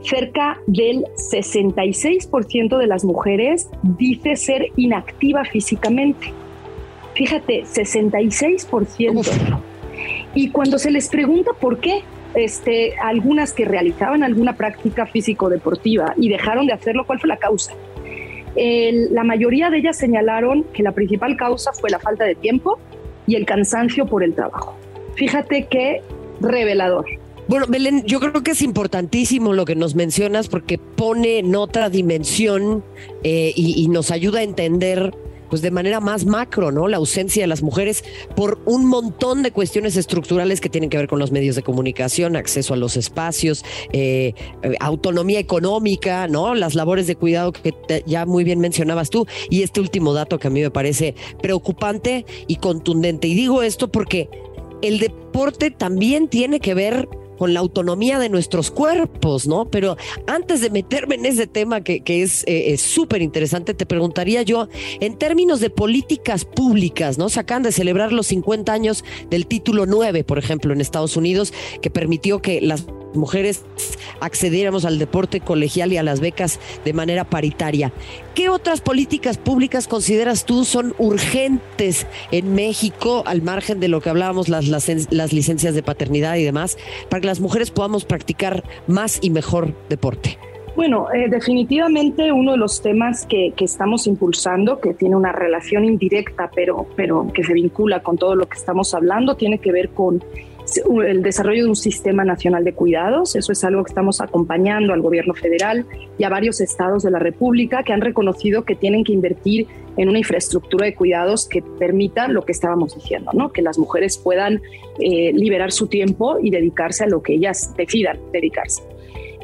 cerca 0.03 0.61
del 0.67 1.05
66% 1.17 2.79
de 2.79 2.87
las 2.87 3.05
mujeres 3.05 3.69
dice 3.83 4.37
ser 4.37 4.69
inactiva 4.77 5.45
físicamente. 5.45 6.33
Fíjate, 7.15 7.65
66%. 7.65 9.61
Y 10.35 10.51
cuando 10.51 10.79
se 10.79 10.91
les 10.91 11.09
pregunta 11.09 11.51
por 11.59 11.79
qué, 11.79 12.03
este, 12.35 12.97
algunas 12.99 13.53
que 13.53 13.65
realizaban 13.65 14.23
alguna 14.23 14.57
práctica 14.57 15.07
físico-deportiva 15.07 16.15
y 16.17 16.29
dejaron 16.29 16.67
de 16.67 16.75
hacerlo, 16.75 17.05
¿cuál 17.07 17.19
fue 17.21 17.29
la 17.29 17.39
causa? 17.39 17.75
la 18.61 19.23
mayoría 19.23 19.71
de 19.71 19.79
ellas 19.79 19.97
señalaron 19.97 20.65
que 20.73 20.83
la 20.83 20.91
principal 20.91 21.37
causa 21.37 21.73
fue 21.73 21.91
la 21.91 22.01
falta 22.01 22.25
de 22.25 22.35
tiempo 22.35 22.81
y 23.25 23.37
el 23.37 23.47
cansancio 23.47 24.07
por 24.07 24.25
el 24.25 24.35
trabajo. 24.35 24.77
Fíjate 25.15 25.69
qué 25.71 26.03
revelador. 26.41 27.07
Bueno, 27.49 27.65
Belén, 27.67 28.05
yo 28.05 28.21
creo 28.21 28.43
que 28.43 28.51
es 28.51 28.61
importantísimo 28.61 29.55
lo 29.55 29.65
que 29.65 29.75
nos 29.75 29.95
mencionas 29.95 30.49
porque 30.49 30.77
pone 30.77 31.39
en 31.39 31.57
otra 31.57 31.89
dimensión 31.89 32.85
eh, 33.25 33.55
y, 33.57 33.89
nos 33.89 34.11
ayuda 34.11 34.41
a 34.41 34.43
entender 34.43 35.15
pues 35.49 35.63
de 35.63 35.71
manera 35.71 35.99
más 36.01 36.27
macro, 36.27 36.71
¿no? 36.71 36.89
La 36.89 36.99
ausencia 36.99 37.43
de 37.43 37.47
las 37.47 37.63
mujeres 37.63 38.05
por 38.37 38.61
un 38.67 38.85
montón 38.85 39.43
de 39.43 39.51
cuestiones 39.51 39.97
estructurales 39.97 40.61
que 40.61 40.69
tienen 40.69 40.91
que 40.91 40.99
ver 40.99 41.09
con 41.09 41.19
los 41.19 41.33
medios 41.33 41.57
de 41.57 41.63
comunicación, 41.63 42.37
acceso 42.37 42.75
a 42.75 42.77
los 42.77 42.99
espacios, 42.99 43.65
eh, 43.95 44.35
autonomía 44.79 45.39
económica, 45.39 46.29
¿no? 46.29 46.55
Las 46.55 46.75
labores 46.75 47.07
de 47.07 47.17
cuidado 47.17 47.53
que 47.53 47.73
ya 48.05 48.27
muy 48.27 48.45
bien 48.45 48.61
mencionabas 48.61 49.09
tú. 49.09 49.27
Y 49.49 49.63
este 49.63 49.81
último 49.81 50.13
dato 50.13 50.39
que 50.39 50.49
a 50.49 50.51
mí 50.51 50.61
me 50.61 50.71
parece 50.71 51.15
preocupante 51.41 52.27
y 52.47 52.57
contundente. 52.57 53.27
Y 53.27 53.35
digo 53.35 53.63
esto 53.63 53.91
porque 53.91 54.29
el 54.83 54.99
deporte 54.99 55.71
también 55.71 56.29
tiene 56.29 56.61
que 56.61 56.75
ver 56.75 57.09
con 57.39 57.55
la 57.55 57.61
autonomía 57.61 58.19
de 58.19 58.29
nuestros 58.29 58.71
cuerpos, 58.71 59.47
¿no? 59.47 59.71
Pero 59.71 59.97
antes 60.27 60.61
de 60.61 60.71
meterme 60.71 61.15
en 61.15 61.27
ese 61.27 61.47
tema 61.47 61.83
que, 61.83 62.03
es 62.07 62.45
eh, 62.47 62.77
súper 62.77 63.23
interesante, 63.23 63.75
te 63.75 63.87
preguntaría 63.87 64.43
yo, 64.43 64.69
en 65.01 65.17
términos 65.17 65.61
de 65.61 65.71
políticas 65.71 66.45
públicas, 66.45 67.17
¿no? 67.17 67.29
Se 67.29 67.41
acaban 67.41 67.63
de 67.63 67.73
celebrar 67.73 68.13
los 68.13 68.27
50 68.27 68.73
años 68.73 69.05
del 69.31 69.47
título 69.47 69.87
9, 69.87 70.25
por 70.25 70.39
ejemplo, 70.39 70.73
en 70.73 70.81
Estados 70.81 71.17
Unidos, 71.17 71.53
que 71.81 71.91
permitió 71.91 72.43
que 72.43 72.61
las 72.61 72.87
mujeres 73.19 73.65
accediéramos 74.21 74.85
al 74.85 74.99
deporte 74.99 75.41
colegial 75.41 75.93
y 75.93 75.97
a 75.97 76.03
las 76.03 76.21
becas 76.21 76.59
de 76.85 76.93
manera 76.93 77.25
paritaria. 77.25 77.93
¿Qué 78.35 78.49
otras 78.49 78.81
políticas 78.81 79.39
públicas 79.39 79.89
consideras 79.89 80.45
tú 80.45 80.65
son 80.65 80.95
urgentes 80.99 82.07
en 82.31 82.55
México, 82.55 83.23
al 83.27 83.43
margen 83.43 83.81
de 83.81 83.89
lo 83.89 84.01
que 84.01 84.11
hablábamos, 84.11 84.49
las, 84.49 84.69
las, 84.69 85.33
licencias 85.33 85.75
de 85.75 85.83
paternidad 85.83 86.37
y 86.37 86.45
demás, 86.45 86.79
para 87.09 87.21
que 87.21 87.27
las 87.27 87.41
mujeres 87.41 87.71
podamos 87.71 88.05
practicar 88.05 88.65
más 88.87 89.19
y 89.23 89.31
mejor 89.31 89.75
deporte? 89.89 90.39
Bueno, 90.77 91.09
eh, 91.13 91.29
definitivamente 91.29 92.31
uno 92.31 92.53
de 92.53 92.59
los 92.59 92.81
temas 92.81 93.27
que, 93.27 93.53
que, 93.57 93.65
estamos 93.65 94.07
impulsando, 94.07 94.81
que 94.81 94.95
tiene 94.95 95.17
una 95.17 95.33
relación 95.33 95.85
indirecta, 95.85 96.51
pero, 96.55 96.87
pero 96.95 97.27
que 97.35 97.43
se 97.43 97.53
vincula 97.53 98.01
con 98.01 98.17
todo 98.17 98.37
lo 98.37 98.47
que 98.49 98.57
estamos 98.57 98.95
hablando, 98.95 99.35
tiene 99.35 99.59
que 99.59 99.73
ver 99.73 99.89
con 99.89 100.23
el 101.07 101.23
desarrollo 101.23 101.65
de 101.65 101.69
un 101.71 101.77
sistema 101.77 102.25
nacional 102.25 102.65
de 102.65 102.73
cuidados. 102.73 103.37
Eso 103.37 103.53
es 103.53 103.65
algo 103.65 103.85
que 103.85 103.91
estamos 103.91 104.21
acompañando 104.21 104.93
al 104.93 105.01
gobierno 105.01 105.35
federal 105.35 105.87
y 106.19 106.25
a 106.25 106.29
varios 106.29 106.61
estados 106.61 107.03
de 107.03 107.11
la 107.11 107.19
República 107.19 107.83
que 107.83 107.93
han 107.93 108.01
reconocido 108.01 108.65
que 108.65 108.75
tienen 108.75 109.05
que 109.05 109.13
invertir 109.13 109.67
en 109.97 110.09
una 110.09 110.19
infraestructura 110.19 110.87
de 110.87 110.95
cuidados 110.95 111.49
que 111.49 111.63
permita 111.63 112.29
lo 112.29 112.43
que 112.43 112.53
estábamos 112.53 112.95
diciendo, 112.95 113.33
¿no? 113.35 113.51
que 113.53 113.63
las 113.63 113.79
mujeres 113.79 114.17
puedan 114.17 114.63
eh, 115.01 115.33
liberar 115.33 115.73
su 115.73 115.89
tiempo 115.89 116.39
y 116.41 116.51
dedicarse 116.51 117.05
a 117.05 117.09
lo 117.09 117.23
que 117.23 117.35
ellas 117.35 117.75
decidan 117.77 118.19
dedicarse. 118.33 118.83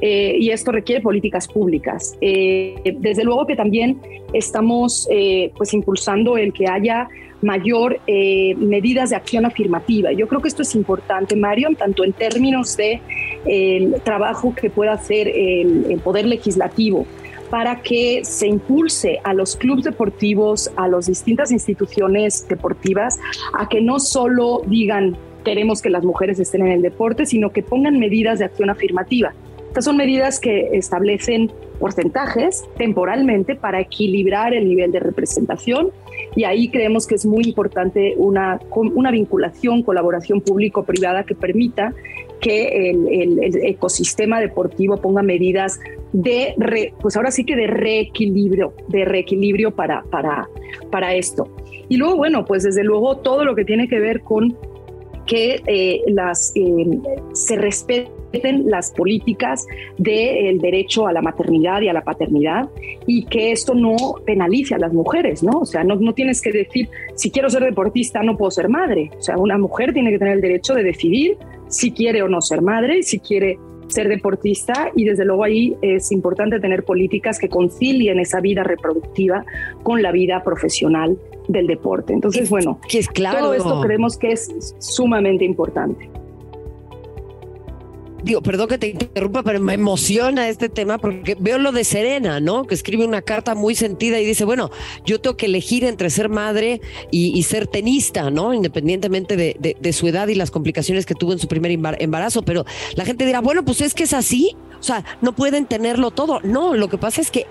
Eh, 0.07 0.37
y 0.39 0.51
esto 0.51 0.71
requiere 0.71 1.01
políticas 1.01 1.49
públicas. 1.49 2.15
Eh, 2.21 2.95
desde 3.01 3.25
luego 3.25 3.47
que 3.47 3.57
también 3.57 4.03
estamos 4.35 5.09
pues 5.57 5.73
impulsando 5.73 6.37
el 6.37 6.53
que 6.53 6.67
haya 6.67 7.09
mayor 7.41 8.01
medidas 8.07 9.11
de 9.11 9.17
acción 9.17 9.47
afirmativa. 9.47 10.13
Yo 10.13 10.29
creo 10.29 10.43
que 10.43 10.49
esto 10.49 10.61
es 10.61 10.75
importante, 10.75 11.37
Mario, 11.37 11.71
tanto 11.79 12.05
en 12.05 12.13
términos 12.13 12.77
de 12.77 13.01
el 13.47 13.95
trabajo 14.03 14.55
que 14.55 14.69
pueda 14.69 14.93
hacer 14.93 15.29
el 15.29 15.99
poder 16.05 16.27
legislativo, 16.27 17.07
para 17.49 17.81
que 17.81 18.25
se 18.25 18.47
impulse 18.47 19.21
a 19.25 19.33
los 19.33 19.57
clubes 19.57 19.85
deportivos, 19.85 20.71
a 20.77 20.87
las 20.87 21.07
distintas 21.07 21.51
instituciones 21.51 22.47
deportivas, 22.47 23.19
a 23.59 23.69
que 23.69 23.81
no 23.81 24.01
solo 24.01 24.63
digan 24.67 25.17
queremos 25.45 25.81
que 25.81 25.91
las 25.91 26.03
mujeres 26.03 26.41
estén 26.41 26.63
en 26.63 26.73
el 26.73 26.83
deporte, 26.83 27.27
sino 27.27 27.51
que 27.51 27.63
pongan 27.63 27.99
medidas 28.01 28.41
de 28.41 28.47
acción 28.47 28.71
afirmativa. 28.71 29.33
Estas 29.75 29.87
son 29.87 29.97
medidas 29.97 30.39
que 30.39 30.69
establecen 30.75 31.51
porcentajes 31.81 32.63
temporalmente 32.77 33.57
para 33.57 33.81
equilibrar 33.81 34.55
el 34.55 34.69
nivel 34.69 34.93
de 34.93 35.01
representación 35.01 35.91
y 36.37 36.45
ahí 36.45 36.69
creemos 36.69 37.09
que 37.09 37.17
es 37.17 37.27
muy 37.27 37.43
importante 37.43 38.15
una, 38.17 38.61
una 38.71 39.11
vinculación, 39.11 39.83
colaboración 39.83 40.43
público-privada 40.43 41.25
que 41.25 41.35
permita 41.35 41.93
que 42.41 42.91
el, 42.91 43.41
ecosistema 43.65 44.39
deportivo 44.39 44.99
ponga 44.99 45.25
medidas 45.25 45.81
de, 46.13 46.55
pues 47.01 47.17
ahora 47.17 47.33
sí 47.33 47.45
que 47.45 47.57
de 47.57 47.67
reequilibrio, 47.67 48.75
de 48.87 49.05
reequilibrio 49.05 49.73
para, 49.73 50.05
para, 50.05 50.49
para 50.93 51.17
esto. 51.17 51.49
Y 51.89 51.97
luego, 51.97 52.15
bueno, 52.15 52.45
pues 52.45 52.63
desde 52.63 52.85
luego 52.85 53.17
todo 53.17 53.45
lo 53.45 53.57
que 53.57 53.65
tiene 53.65 53.89
que 53.89 53.99
ver 53.99 54.21
con 54.21 54.57
que 55.27 55.61
eh, 55.67 56.03
las, 56.07 56.53
eh, 56.55 57.01
se 57.33 57.57
respeten 58.35 58.71
las 58.71 58.91
políticas 58.91 59.67
del 59.99 60.59
derecho 60.59 61.07
a 61.07 61.13
la 61.13 61.23
maternidad 61.23 61.81
y 61.83 61.89
a 61.89 61.93
la 61.93 62.03
paternidad 62.03 62.69
y 63.07 63.25
que 63.27 63.53
esto 63.53 63.75
no 63.75 63.97
penalice 64.25 64.75
a 64.75 64.79
las 64.79 64.93
mujeres, 64.93 65.43
¿no? 65.43 65.61
O 65.61 65.67
sea, 65.67 65.85
no, 65.85 65.97
no 65.97 66.15
tienes 66.15 66.41
que 66.41 66.53
decir, 66.53 66.89
si 67.15 67.31
quiero 67.31 67.51
ser 67.51 67.65
deportista, 67.65 68.23
no 68.23 68.37
puedo 68.37 68.51
ser 68.51 68.69
madre. 68.69 69.11
O 69.19 69.23
sea, 69.23 69.37
una 69.37 69.59
mujer 69.59 69.93
tiene 69.93 70.11
que 70.11 70.19
tener 70.19 70.35
el 70.35 70.41
derecho 70.41 70.75
de 70.75 70.83
decidir 70.83 71.37
si 71.69 71.93
quiere 71.93 72.23
o 72.23 72.29
no 72.29 72.41
ser 72.41 72.63
madre, 72.63 73.03
si 73.03 73.19
quiere 73.19 73.59
ser 73.89 74.09
deportista 74.09 74.91
y 74.97 75.05
desde 75.05 75.25
luego 75.25 75.45
ahí 75.45 75.77
es 75.83 76.11
importante 76.11 76.59
tener 76.59 76.85
políticas 76.85 77.39
que 77.39 77.49
concilien 77.49 78.19
esa 78.19 78.41
vida 78.41 78.63
reproductiva 78.63 79.45
con 79.83 80.03
la 80.03 80.11
vida 80.11 80.43
profesional 80.43 81.19
del 81.49 81.67
deporte. 81.67 82.15
Entonces, 82.15 82.49
bueno, 82.49 82.81
que 82.89 82.99
es 82.99 83.09
claro. 83.09 83.41
todo 83.41 83.55
esto 83.55 83.81
creemos 83.83 84.17
que 84.17 84.33
es 84.33 84.75
sumamente 84.79 85.45
importante 85.45 86.09
digo, 88.25 88.43
perdón 88.43 88.69
que 88.69 88.79
te 88.79 88.89
interrumpa, 88.89 89.43
pero 89.43 89.61
me 89.61 89.75
emociona 89.75 90.49
este 90.49 90.69
tema 90.69 90.99
porque 90.99 91.37
veo 91.39 91.59
lo 91.59 91.73
de 91.73 91.85
Serena, 91.85 92.41
¿no? 92.41 92.65
Que 92.65 92.75
escribe 92.75 93.05
una 93.05 93.23
carta 93.23 93.55
muy 93.55 93.75
sentida 93.75 94.19
y 94.19 94.25
dice, 94.25 94.45
bueno, 94.45 94.71
yo 95.05 95.21
tengo 95.21 95.37
que 95.37 95.47
elegir 95.47 95.85
entre 95.85 96.11
ser 96.11 96.29
madre 96.29 96.81
y, 97.11 97.43
ser 97.45 97.67
tenista, 97.67 98.31
¿no? 98.31 98.55
Independientemente 98.55 99.37
de, 99.37 99.93
su 99.93 100.09
edad 100.09 100.29
y 100.29 100.35
las 100.35 100.51
complicaciones 100.51 101.07
que 101.07 101.15
tuvo 101.15 101.33
en 101.33 101.39
su 101.39 101.47
primer 101.47 101.79
embarazo, 102.01 102.43
pero 102.43 102.65
la 102.97 103.05
gente 103.05 103.27
dirá, 103.27 103.41
bueno, 103.41 103.65
pues 103.65 103.81
es 103.81 103.95
que 103.95 104.05
es 104.05 104.15
así, 104.15 104.57
o 104.81 104.83
sea, 104.83 105.05
no 105.21 105.35
pueden 105.35 105.67
tenerlo 105.67 106.11
todo. 106.11 106.41
No, 106.43 106.75
lo 106.75 106.89
que 106.89 106.99
pasa 106.99 107.21
es 107.21 107.31
que 107.31 107.47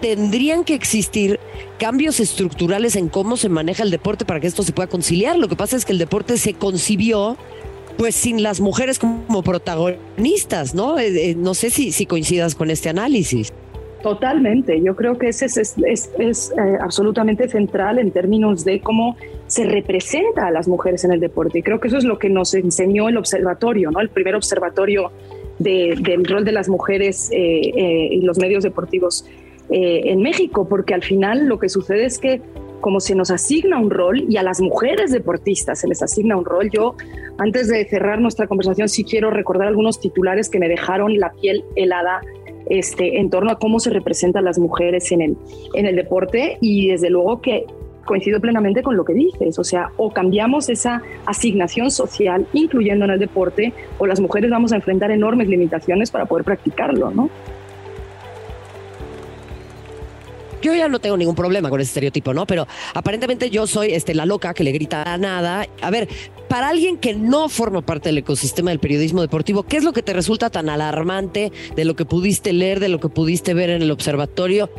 tendrían 0.00 0.64
que 0.64 0.74
existir 0.74 1.38
cambios 1.78 2.20
estructurales 2.20 2.96
en 2.96 3.08
cómo 3.08 3.36
se 3.36 3.48
maneja 3.48 3.82
el 3.82 3.90
deporte 3.90 4.24
para 4.24 4.40
que 4.40 4.46
esto 4.46 4.62
se 4.62 4.72
pueda 4.72 4.88
conciliar. 4.88 5.36
Lo 5.36 5.48
que 5.48 5.56
pasa 5.56 5.76
es 5.76 5.84
que 5.84 5.92
el 5.92 5.98
deporte 5.98 6.36
se 6.38 6.54
concibió 6.54 7.36
pues 7.96 8.14
sin 8.14 8.42
las 8.42 8.60
mujeres 8.60 8.98
como 8.98 9.42
protagonistas, 9.42 10.74
¿no? 10.74 10.98
Eh, 10.98 11.30
eh, 11.30 11.34
no 11.34 11.54
sé 11.54 11.70
si, 11.70 11.92
si 11.92 12.06
coincidas 12.06 12.54
con 12.54 12.70
este 12.70 12.88
análisis. 12.88 13.52
Totalmente, 14.02 14.82
yo 14.82 14.94
creo 14.96 15.16
que 15.16 15.28
ese 15.28 15.46
es, 15.46 15.78
eh, 15.78 16.60
absolutamente 16.80 17.48
central 17.48 17.98
en 17.98 18.10
términos 18.10 18.62
de 18.64 18.80
cómo 18.80 19.16
se 19.46 19.64
representa 19.64 20.46
a 20.46 20.50
las 20.50 20.68
mujeres 20.68 21.04
en 21.04 21.12
el 21.12 21.20
deporte. 21.20 21.60
Y 21.60 21.62
creo 21.62 21.80
que 21.80 21.88
eso 21.88 21.96
es 21.96 22.04
lo 22.04 22.18
que 22.18 22.28
nos 22.28 22.52
enseñó 22.52 23.08
el 23.08 23.16
observatorio, 23.16 23.90
¿no? 23.90 24.00
El 24.00 24.10
primer 24.10 24.34
observatorio 24.34 25.10
del 25.58 26.24
rol 26.26 26.44
de 26.44 26.52
las 26.52 26.68
mujeres 26.68 27.30
y 27.32 28.20
los 28.20 28.38
medios 28.38 28.64
deportivos 28.64 29.24
en 29.70 30.20
México, 30.20 30.68
porque 30.68 30.94
al 30.94 31.02
final 31.02 31.46
lo 31.46 31.60
que 31.60 31.68
sucede 31.68 32.04
es 32.04 32.18
que 32.18 32.42
como 32.84 33.00
se 33.00 33.14
nos 33.14 33.30
asigna 33.30 33.78
un 33.78 33.88
rol 33.88 34.26
y 34.28 34.36
a 34.36 34.42
las 34.42 34.60
mujeres 34.60 35.10
deportistas 35.10 35.80
se 35.80 35.88
les 35.88 36.02
asigna 36.02 36.36
un 36.36 36.44
rol. 36.44 36.68
Yo, 36.70 36.96
antes 37.38 37.68
de 37.68 37.82
cerrar 37.86 38.20
nuestra 38.20 38.46
conversación, 38.46 38.90
sí 38.90 39.04
quiero 39.04 39.30
recordar 39.30 39.68
algunos 39.68 40.00
titulares 40.00 40.50
que 40.50 40.58
me 40.58 40.68
dejaron 40.68 41.18
la 41.18 41.32
piel 41.32 41.64
helada 41.76 42.20
este, 42.68 43.20
en 43.20 43.30
torno 43.30 43.52
a 43.52 43.58
cómo 43.58 43.80
se 43.80 43.88
representan 43.88 44.44
las 44.44 44.58
mujeres 44.58 45.10
en 45.12 45.22
el, 45.22 45.36
en 45.72 45.86
el 45.86 45.96
deporte 45.96 46.58
y 46.60 46.88
desde 46.88 47.08
luego 47.08 47.40
que 47.40 47.64
coincido 48.04 48.38
plenamente 48.38 48.82
con 48.82 48.98
lo 48.98 49.04
que 49.06 49.14
dices, 49.14 49.58
o 49.58 49.64
sea, 49.64 49.88
o 49.96 50.10
cambiamos 50.10 50.68
esa 50.68 51.00
asignación 51.24 51.90
social, 51.90 52.46
incluyendo 52.52 53.06
en 53.06 53.12
el 53.12 53.18
deporte, 53.18 53.72
o 53.96 54.06
las 54.06 54.20
mujeres 54.20 54.50
vamos 54.50 54.72
a 54.72 54.76
enfrentar 54.76 55.10
enormes 55.10 55.48
limitaciones 55.48 56.10
para 56.10 56.26
poder 56.26 56.44
practicarlo, 56.44 57.10
¿no? 57.12 57.30
Yo 60.64 60.74
ya 60.74 60.88
no 60.88 60.98
tengo 60.98 61.16
ningún 61.16 61.34
problema 61.34 61.68
con 61.68 61.80
ese 61.80 61.90
estereotipo, 61.90 62.32
¿no? 62.32 62.46
Pero 62.46 62.66
aparentemente 62.94 63.50
yo 63.50 63.66
soy 63.66 63.92
este, 63.92 64.14
la 64.14 64.24
loca 64.24 64.54
que 64.54 64.64
le 64.64 64.72
grita 64.72 65.02
a 65.02 65.18
nada. 65.18 65.66
A 65.82 65.90
ver, 65.90 66.08
para 66.48 66.70
alguien 66.70 66.96
que 66.96 67.14
no 67.14 67.50
forma 67.50 67.82
parte 67.82 68.08
del 68.08 68.18
ecosistema 68.18 68.70
del 68.70 68.80
periodismo 68.80 69.20
deportivo, 69.20 69.64
¿qué 69.64 69.76
es 69.76 69.84
lo 69.84 69.92
que 69.92 70.02
te 70.02 70.14
resulta 70.14 70.48
tan 70.48 70.70
alarmante 70.70 71.52
de 71.76 71.84
lo 71.84 71.94
que 71.96 72.06
pudiste 72.06 72.52
leer, 72.54 72.80
de 72.80 72.88
lo 72.88 72.98
que 72.98 73.10
pudiste 73.10 73.52
ver 73.52 73.68
en 73.70 73.82
el 73.82 73.90
observatorio? 73.90 74.70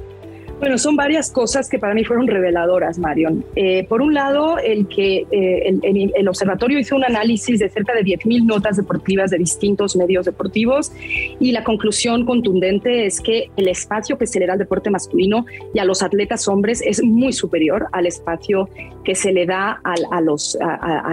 Bueno, 0.59 0.77
son 0.77 0.95
varias 0.95 1.31
cosas 1.31 1.69
que 1.69 1.79
para 1.79 1.93
mí 1.93 2.05
fueron 2.05 2.27
reveladoras, 2.27 2.97
Marion. 2.97 3.43
Eh, 3.57 3.85
por 3.89 4.01
un 4.01 4.13
lado, 4.13 4.57
el 4.57 4.87
que 4.87 5.25
eh, 5.29 5.79
el, 6.15 6.27
observatorio 6.29 6.79
hizo 6.79 6.95
un 6.95 7.03
análisis 7.03 7.59
de 7.59 7.69
cerca 7.69 7.93
de 7.93 8.03
10.000 8.03 8.45
notas 8.45 8.77
deportivas 8.77 9.31
de 9.31 9.37
distintos 9.37 9.97
medios 9.97 10.25
deportivos 10.25 10.93
y 11.39 11.51
la 11.51 11.65
conclusión 11.65 12.25
contundente 12.25 13.05
es 13.05 13.19
que 13.19 13.49
el 13.57 13.67
espacio 13.67 14.17
que 14.17 14.27
se 14.27 14.39
le 14.39 14.47
da 14.47 14.53
al 14.53 14.59
deporte 14.59 14.89
masculino 14.89 15.45
y 15.73 15.79
a 15.79 15.85
los 15.85 16.01
atletas 16.01 16.47
hombres 16.47 16.81
es 16.85 17.03
muy 17.03 17.33
superior 17.33 17.87
al 17.91 18.05
espacio 18.05 18.69
que 19.03 19.13
se 19.13 19.33
le 19.33 19.45
da 19.45 19.81
a, 19.83 19.95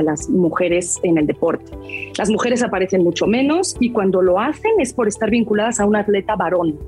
las 0.03 0.29
mujeres 0.31 1.01
en 1.03 1.19
el 1.19 1.27
deporte. 1.27 1.73
Las 2.17 2.31
mujeres 2.31 2.63
aparecen 2.63 3.03
mucho 3.03 3.27
menos 3.27 3.77
y 3.81 3.91
cuando 3.91 4.23
lo 4.23 4.39
hacen 4.39 4.73
es 4.79 4.93
por 4.93 5.09
estar 5.09 5.31
vinculadas 5.31 5.81
a 5.81 5.85
un 5.85 5.97
atleta 5.97 6.37
varón. 6.37 6.79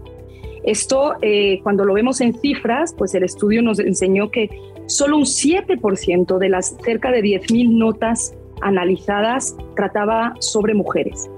Esto, 0.64 1.14
eh, 1.20 1.61
cuando 1.62 1.85
lo 1.85 1.94
vemos 1.94 2.20
en 2.20 2.35
cifras, 2.35 2.94
pues 2.96 3.14
el 3.14 3.22
estudio 3.22 3.62
nos 3.62 3.79
enseñó 3.79 4.31
que 4.31 4.48
solo 4.87 5.18
un 5.18 5.24
7% 5.24 6.38
de 6.38 6.48
las 6.48 6.77
cerca 6.83 7.11
de 7.11 7.22
10.000 7.22 7.77
notas 7.77 8.35
analizadas 8.62 9.57
trataba 9.77 10.35
sobre 10.40 10.74
mujeres. 10.74 11.29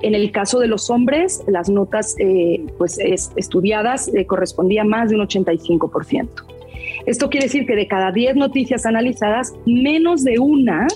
En 0.00 0.14
el 0.14 0.32
caso 0.32 0.60
de 0.60 0.68
los 0.68 0.90
hombres, 0.90 1.42
las 1.46 1.68
notas 1.68 2.16
eh, 2.18 2.64
pues, 2.78 2.98
estudiadas 3.36 4.08
eh, 4.08 4.26
correspondían 4.26 4.88
más 4.88 5.10
de 5.10 5.16
un 5.16 5.22
85%. 5.22 6.28
Esto 7.06 7.28
quiere 7.28 7.46
decir 7.46 7.66
que 7.66 7.76
de 7.76 7.86
cada 7.86 8.12
10 8.12 8.36
noticias 8.36 8.86
analizadas, 8.86 9.54
menos 9.66 10.24
de 10.24 10.38
una, 10.38 10.86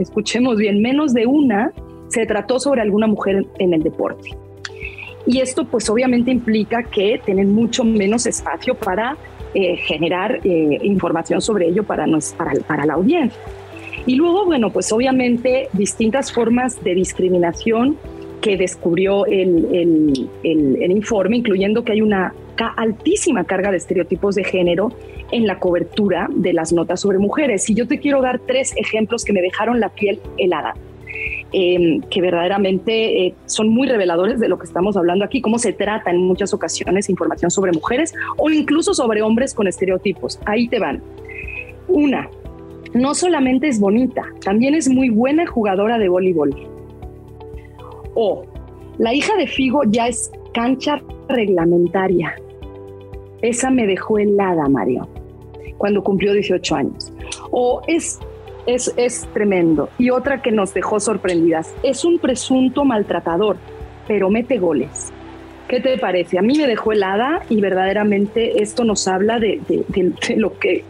escuchemos 0.00 0.56
bien, 0.56 0.82
menos 0.82 1.14
de 1.14 1.26
una 1.26 1.72
se 2.08 2.26
trató 2.26 2.58
sobre 2.58 2.82
alguna 2.82 3.06
mujer 3.06 3.46
en 3.58 3.74
el 3.74 3.82
deporte. 3.82 4.36
Y 5.26 5.40
esto 5.40 5.64
pues 5.64 5.90
obviamente 5.90 6.30
implica 6.30 6.84
que 6.84 7.20
tienen 7.24 7.52
mucho 7.52 7.82
menos 7.84 8.26
espacio 8.26 8.74
para 8.74 9.16
eh, 9.54 9.76
generar 9.76 10.40
eh, 10.44 10.78
información 10.82 11.40
sobre 11.40 11.68
ello 11.68 11.82
para, 11.82 12.06
para, 12.66 12.86
la 12.86 12.94
audiencia. 12.94 13.40
Y 14.06 14.14
luego, 14.14 14.44
bueno, 14.44 14.70
pues 14.70 14.92
obviamente 14.92 15.68
distintas 15.72 16.30
formas 16.32 16.82
de 16.84 16.94
discriminación 16.94 17.96
que 18.40 18.56
descubrió 18.56 19.26
el, 19.26 20.28
el, 20.44 20.78
el, 20.80 20.90
informe, 20.92 21.38
incluyendo 21.38 21.82
que 21.82 21.92
hay 21.92 22.02
una 22.02 22.32
altísima 22.76 23.44
carga 23.44 23.70
de 23.70 23.78
estereotipos 23.78 24.34
de 24.36 24.44
género 24.44 24.92
en 25.32 25.46
la 25.46 25.58
cobertura 25.58 26.28
de 26.30 26.52
las 26.52 26.72
notas 26.72 27.00
sobre 27.00 27.18
mujeres. 27.18 27.68
Y 27.68 27.74
yo 27.74 27.88
te 27.88 27.98
quiero 27.98 28.22
dar 28.22 28.38
tres 28.38 28.74
ejemplos 28.76 29.24
que 29.24 29.32
me 29.32 29.42
dejaron 29.42 29.80
la 29.80 29.88
piel 29.88 30.20
helada. 30.38 30.74
Em, 31.52 32.00
que 32.02 32.20
verdaderamente 32.20 33.26
eh, 33.26 33.34
son 33.46 33.68
muy 33.68 33.86
reveladores 33.86 34.40
de 34.40 34.48
lo 34.48 34.58
que 34.58 34.64
estamos 34.64 34.96
hablando 34.96 35.24
aquí, 35.24 35.40
cómo 35.40 35.60
se 35.60 35.72
trata 35.72 36.10
en 36.10 36.18
muchas 36.18 36.52
ocasiones 36.52 37.08
información 37.08 37.52
sobre 37.52 37.70
mujeres 37.70 38.12
o 38.36 38.50
incluso 38.50 38.94
sobre 38.94 39.22
hombres 39.22 39.54
con 39.54 39.68
estereotipos. 39.68 40.40
Ahí 40.44 40.66
te 40.66 40.80
van. 40.80 41.00
Una, 41.86 42.28
no 42.94 43.14
solamente 43.14 43.68
es 43.68 43.78
bonita, 43.78 44.24
también 44.44 44.74
es 44.74 44.88
muy 44.88 45.08
buena 45.08 45.46
jugadora 45.46 45.98
de 45.98 46.08
voleibol. 46.08 46.50
O 48.14 48.44
la 48.98 49.14
hija 49.14 49.36
de 49.36 49.46
Figo 49.46 49.82
ya 49.86 50.08
es 50.08 50.32
cancha 50.52 51.00
reglamentaria. 51.28 52.34
Esa 53.40 53.70
me 53.70 53.86
dejó 53.86 54.18
helada, 54.18 54.68
Mario, 54.68 55.08
cuando 55.78 56.02
cumplió 56.02 56.32
18 56.32 56.74
años. 56.74 57.12
O 57.52 57.82
es 57.86 58.18
es, 58.66 59.28
tremendo. 59.32 59.88
Y 59.98 60.10
otra 60.10 60.42
que 60.42 60.52
nos 60.52 60.74
dejó 60.74 61.00
sorprendidas, 61.00 61.74
es 61.82 62.04
un 62.04 62.18
presunto 62.18 62.84
maltratador, 62.84 63.56
pero 64.06 64.30
mete 64.30 64.58
goles. 64.58 65.12
¿Qué 65.68 65.80
te 65.80 65.98
parece? 65.98 66.38
A 66.38 66.42
mí 66.42 66.56
me 66.56 66.66
dejó 66.66 66.92
helada 66.92 67.42
y 67.48 67.60
verdaderamente 67.60 68.62
esto 68.62 68.84
nos 68.84 69.08
habla 69.08 69.40
de, 69.40 69.60
lo 70.36 70.58
que 70.58 70.84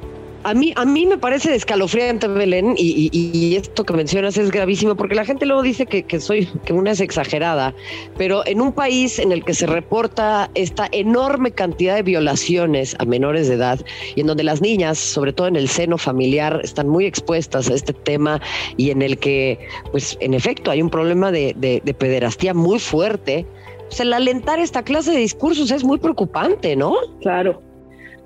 a 0.47 0.55
mí, 0.55 0.73
a 0.77 0.85
mí 0.85 1.07
me 1.07 1.19
parece 1.19 1.53
escalofriante, 1.57 2.29
Belén, 2.29 2.75
y, 2.79 3.57
esto 3.57 3.85
que 3.85 3.93
mencionas 3.93 4.39
es 4.39 4.53
gravísimo, 4.53 4.95
porque 4.95 5.17
la 5.17 5.25
gente 5.25 5.45
luego 5.45 5.61
dice 5.61 5.87
que, 5.87 6.21
soy, 6.21 6.47
que 6.65 6.73
una 6.73 6.93
es 6.93 7.01
exagerada, 7.01 7.75
pero 8.17 8.47
en 8.47 8.61
un 8.61 8.73
país 8.73 9.19
en 9.19 9.33
el 9.33 9.45
que 9.45 9.55
se 9.55 9.67
reporta 9.67 10.49
esta 10.55 10.89
enorme 10.93 11.51
cantidad 11.51 11.97
de 11.97 12.03
violaciones 12.03 12.95
a 13.01 13.05
menores 13.05 13.49
de 13.49 13.55
edad 13.55 13.81
y 14.15 14.21
en 14.21 14.29
donde 14.29 14.45
las 14.45 14.61
niñas, 14.61 14.99
sobre 14.99 15.33
todo 15.33 15.49
en 15.49 15.57
el 15.57 15.69
seno 15.69 15.99
familiar, 15.99 16.61
están 16.63 16.89
muy 16.89 17.07
expuestas 17.07 17.69
a 17.69 17.75
este 17.75 17.93
tema 17.93 18.41
y 18.77 18.91
en 18.91 19.03
el 19.03 19.19
que, 19.19 19.59
pues, 19.91 20.17
en 20.21 20.33
efecto, 20.33 20.71
hay 20.71 20.81
un 20.81 20.91
problema 20.91 21.33
de, 21.33 21.55
de 21.57 21.95
pederastía 21.95 22.55
muy 22.55 22.79
fuerte, 22.79 23.45
pues 23.89 23.99
el 23.99 24.13
alentar 24.13 24.61
esta 24.61 24.85
clase 24.85 25.11
de 25.11 25.19
discursos 25.19 25.73
es 25.73 25.83
muy 25.83 25.99
preocupante, 25.99 26.77
¿no? 26.77 26.95
Claro, 27.21 27.66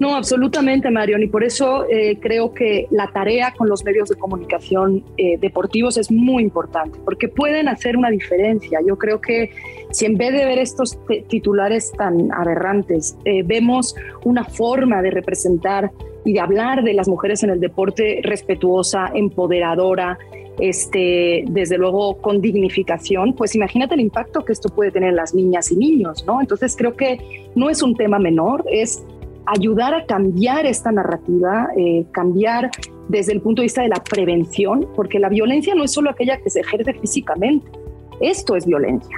no, 0.00 0.16
absolutamente, 0.16 0.90
Marion, 0.90 1.22
y 1.22 1.26
por 1.26 1.44
eso 1.44 1.84
eh, 1.90 2.16
creo 2.18 2.54
que 2.54 2.88
la 2.90 3.08
tarea 3.08 3.52
con 3.52 3.68
los 3.68 3.84
medios 3.84 4.08
de 4.08 4.16
comunicación 4.16 5.04
eh, 5.18 5.36
deportivos 5.38 5.98
es 5.98 6.10
muy 6.10 6.42
importante, 6.42 6.98
porque 7.04 7.28
pueden 7.28 7.68
hacer 7.68 7.98
una 7.98 8.08
diferencia. 8.08 8.80
Yo 8.86 8.96
creo 8.96 9.20
que 9.20 9.50
si 9.90 10.06
en 10.06 10.16
vez 10.16 10.32
de 10.32 10.46
ver 10.46 10.58
estos 10.58 10.98
titulares 11.28 11.92
tan 11.92 12.32
aberrantes, 12.32 13.14
eh, 13.26 13.42
vemos 13.42 13.94
una 14.24 14.44
forma 14.44 15.02
de 15.02 15.10
representar 15.10 15.90
y 16.24 16.32
de 16.32 16.40
hablar 16.40 16.82
de 16.82 16.94
las 16.94 17.06
mujeres 17.06 17.42
en 17.42 17.50
el 17.50 17.60
deporte 17.60 18.20
respetuosa, 18.22 19.10
empoderadora, 19.12 20.18
este, 20.60 21.44
desde 21.46 21.76
luego 21.76 22.16
con 22.22 22.40
dignificación, 22.40 23.34
pues 23.34 23.54
imagínate 23.54 23.94
el 23.94 24.00
impacto 24.00 24.46
que 24.46 24.52
esto 24.54 24.70
puede 24.70 24.92
tener 24.92 25.10
en 25.10 25.16
las 25.16 25.34
niñas 25.34 25.70
y 25.72 25.76
niños, 25.76 26.24
¿no? 26.26 26.40
Entonces 26.40 26.74
creo 26.74 26.96
que 26.96 27.18
no 27.54 27.68
es 27.68 27.82
un 27.82 27.94
tema 27.94 28.18
menor, 28.18 28.64
es 28.70 29.04
ayudar 29.50 29.94
a 29.94 30.06
cambiar 30.06 30.64
esta 30.64 30.92
narrativa, 30.92 31.68
eh, 31.76 32.04
cambiar 32.12 32.70
desde 33.08 33.32
el 33.32 33.40
punto 33.40 33.62
de 33.62 33.64
vista 33.64 33.82
de 33.82 33.88
la 33.88 34.02
prevención, 34.02 34.86
porque 34.94 35.18
la 35.18 35.28
violencia 35.28 35.74
no 35.74 35.82
es 35.82 35.92
solo 35.92 36.10
aquella 36.10 36.36
que 36.38 36.50
se 36.50 36.60
ejerce 36.60 36.94
físicamente, 36.94 37.68
esto 38.20 38.54
es 38.54 38.64
violencia. 38.64 39.16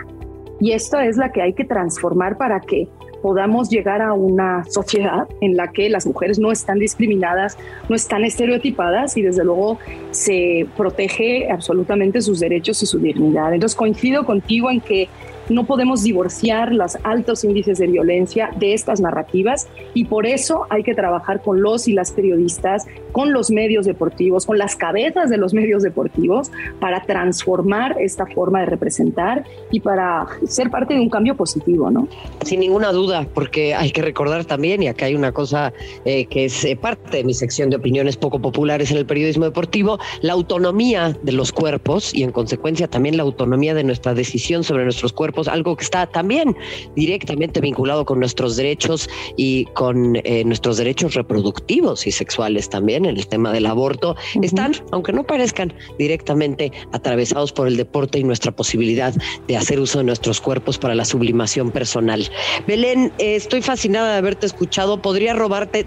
Y 0.59 0.73
esta 0.73 1.05
es 1.07 1.16
la 1.16 1.33
que 1.33 1.42
hay 1.42 1.53
que 1.53 1.64
transformar 1.64 2.38
para 2.38 2.61
que 2.61 2.88
podamos 3.21 3.68
llegar 3.68 4.01
a 4.01 4.14
una 4.14 4.64
sociedad 4.64 5.29
en 5.40 5.57
la 5.57 5.68
que 5.68 5.88
las 5.88 6.07
mujeres 6.07 6.38
no 6.38 6.51
están 6.51 6.79
discriminadas, 6.79 7.59
no 7.88 7.95
están 7.95 8.25
estereotipadas 8.25 9.16
y 9.16 9.23
desde 9.23 9.45
luego 9.45 9.79
se 10.11 10.66
protege 10.77 11.51
absolutamente 11.51 12.21
sus 12.21 12.40
derechos 12.40 12.83
y 12.83 12.87
su 12.87 12.99
dignidad. 12.99 13.53
Entonces 13.55 13.77
coincido 13.77 14.25
contigo 14.25 14.71
en 14.71 14.81
que 14.81 15.09
no 15.48 15.64
podemos 15.64 16.02
divorciar 16.02 16.72
los 16.72 16.96
altos 17.02 17.44
índices 17.44 17.78
de 17.78 17.87
violencia 17.87 18.50
de 18.57 18.74
estas 18.74 19.00
narrativas 19.00 19.68
y 19.94 20.05
por 20.05 20.26
eso 20.26 20.66
hay 20.70 20.83
que 20.83 20.94
trabajar 20.94 21.42
con 21.42 21.62
los 21.62 21.88
y 21.88 21.92
las 21.92 22.12
periodistas, 22.12 22.87
con 23.12 23.33
los 23.33 23.50
medios 23.50 23.87
deportivos, 23.87 24.46
con 24.46 24.59
las 24.59 24.76
cabezas 24.76 25.31
de 25.31 25.37
los 25.37 25.55
medios 25.55 25.83
deportivos 25.83 26.50
para 26.81 27.02
transformar 27.02 27.96
esta 28.00 28.26
forma 28.26 28.61
de 28.61 28.66
representar 28.66 29.44
y 29.70 29.81
para 29.81 30.26
ser 30.46 30.70
parte 30.70 30.94
de 30.94 31.00
un 31.00 31.11
cambio 31.11 31.37
positivo, 31.37 31.90
¿no? 31.90 32.09
Sin 32.44 32.61
ninguna 32.61 32.92
duda, 32.92 33.26
porque 33.35 33.74
hay 33.74 33.90
que 33.90 34.02
recordar 34.02 34.44
también, 34.44 34.83
y 34.83 34.88
acá 34.88 35.07
hay 35.07 35.14
una 35.14 35.33
cosa 35.33 35.72
eh, 36.05 36.26
que 36.26 36.46
es 36.46 36.64
eh, 36.64 36.76
parte 36.76 37.18
de 37.18 37.24
mi 37.24 37.35
sección 37.35 37.70
de 37.70 37.76
opiniones 37.76 38.16
poco 38.16 38.40
populares 38.40 38.90
en 38.90 38.96
el 38.96 39.07
periodismo 39.07 39.44
deportivo, 39.44 39.98
la 40.20 40.33
autonomía 40.33 41.16
de 41.22 41.33
los 41.33 41.52
cuerpos 41.52 42.14
y 42.14 42.22
en 42.22 42.33
consecuencia 42.33 42.88
también 42.88 43.16
la 43.16 43.22
autonomía 43.22 43.74
de 43.74 43.85
nuestra 43.85 44.14
decisión 44.14 44.64
sobre 44.64 44.85
nuestros 44.85 45.12
cuerpos 45.12 45.32
algo 45.49 45.77
que 45.77 45.85
está 45.85 46.07
también 46.07 46.57
directamente 46.97 47.61
vinculado 47.61 48.05
con 48.05 48.21
nuestros 48.21 48.57
derechos 48.57 49.09
y 49.37 49.64
con 49.66 50.16
eh, 50.25 50.45
nuestros 50.45 50.77
derechos 50.77 51.14
reproductivos 51.14 52.07
y 52.07 52.12
sexuales 52.12 52.68
también 52.68 53.05
en 53.05 53.16
el 53.16 53.27
tema 53.27 53.53
del 53.53 53.66
aborto, 53.66 54.16
están, 54.40 54.73
aunque 54.90 55.12
no 55.12 55.25
parezcan 55.25 55.73
directamente 55.99 56.73
atravesados 56.92 57.53
por 57.53 57.66
el 57.66 57.77
deporte 57.77 58.18
y 58.18 58.25
nuestra 58.25 58.53
posibilidad 58.53 59.14
de 59.47 59.57
hacer 59.57 59.81
uso 59.81 59.99
de 59.99 60.05
nuestros 60.05 60.40
cuerpos 60.40 60.79
para 60.79 60.95
la 60.95 61.05
sublimación 61.05 61.71
personal. 61.71 62.29
Belén, 62.66 63.12
eh, 63.18 63.37
estoy 63.37 63.62
fascinada 63.62 64.12
de 64.12 64.18
haberte 64.18 64.47
escuchado. 64.47 65.01
Podría 65.01 65.35
robarte 65.35 65.87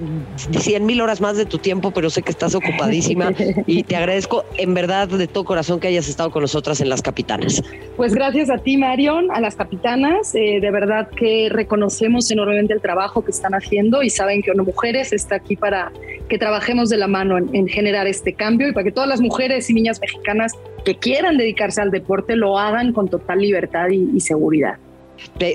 100 0.60 0.86
mil 0.86 1.02
horas 1.02 1.22
más 1.22 1.38
de 1.38 1.46
tu 1.46 1.58
tiempo, 1.58 1.92
pero 1.92 2.10
sé 2.10 2.22
que 2.22 2.32
estás 2.32 2.56
ocupadísima 2.56 3.34
y 3.68 3.84
te 3.84 3.96
agradezco 3.96 4.44
en 4.58 4.74
verdad 4.74 5.08
de 5.08 5.28
todo 5.28 5.44
corazón 5.44 5.80
que 5.80 5.88
hayas 5.88 6.08
estado 6.08 6.32
con 6.32 6.42
nosotras 6.42 6.82
en 6.82 6.90
Las 6.90 7.02
Capitanas. 7.02 7.64
Pues 7.98 8.14
gracias 8.14 8.50
a 8.50 8.58
ti, 8.58 8.78
Marion, 8.78 9.28
a 9.36 9.42
las 9.42 9.56
capitanas. 9.58 10.34
Eh, 10.34 10.60
de 10.62 10.72
verdad 10.72 11.10
que 11.10 11.50
reconocemos 11.52 12.32
enormemente 12.32 12.74
el 12.74 12.82
trabajo 12.82 13.24
que 13.26 13.32
están 13.32 13.54
haciendo 13.54 14.02
y 14.02 14.10
saben 14.10 14.42
que 14.42 14.52
ONU 14.52 14.64
Mujeres 14.64 15.12
está 15.12 15.36
aquí 15.36 15.58
para 15.58 15.92
que 16.30 16.38
trabajemos 16.38 16.90
de 16.90 16.98
la 16.98 17.08
mano 17.08 17.38
en, 17.38 17.68
generar 17.68 18.08
este 18.08 18.34
cambio 18.34 18.70
y 18.70 18.72
para 18.72 18.86
que 18.86 18.92
todas 18.92 19.10
las 19.10 19.20
mujeres 19.20 19.70
y 19.70 19.74
niñas 19.74 20.00
mexicanas 20.00 20.54
que 20.86 20.96
quieran 20.98 21.38
dedicarse 21.38 21.82
al 21.82 21.92
deporte 21.92 22.38
lo 22.38 22.58
hagan 22.58 22.94
con 22.94 23.10
total 23.10 23.40
libertad 23.40 23.90
y 23.90 24.20
seguridad 24.22 24.78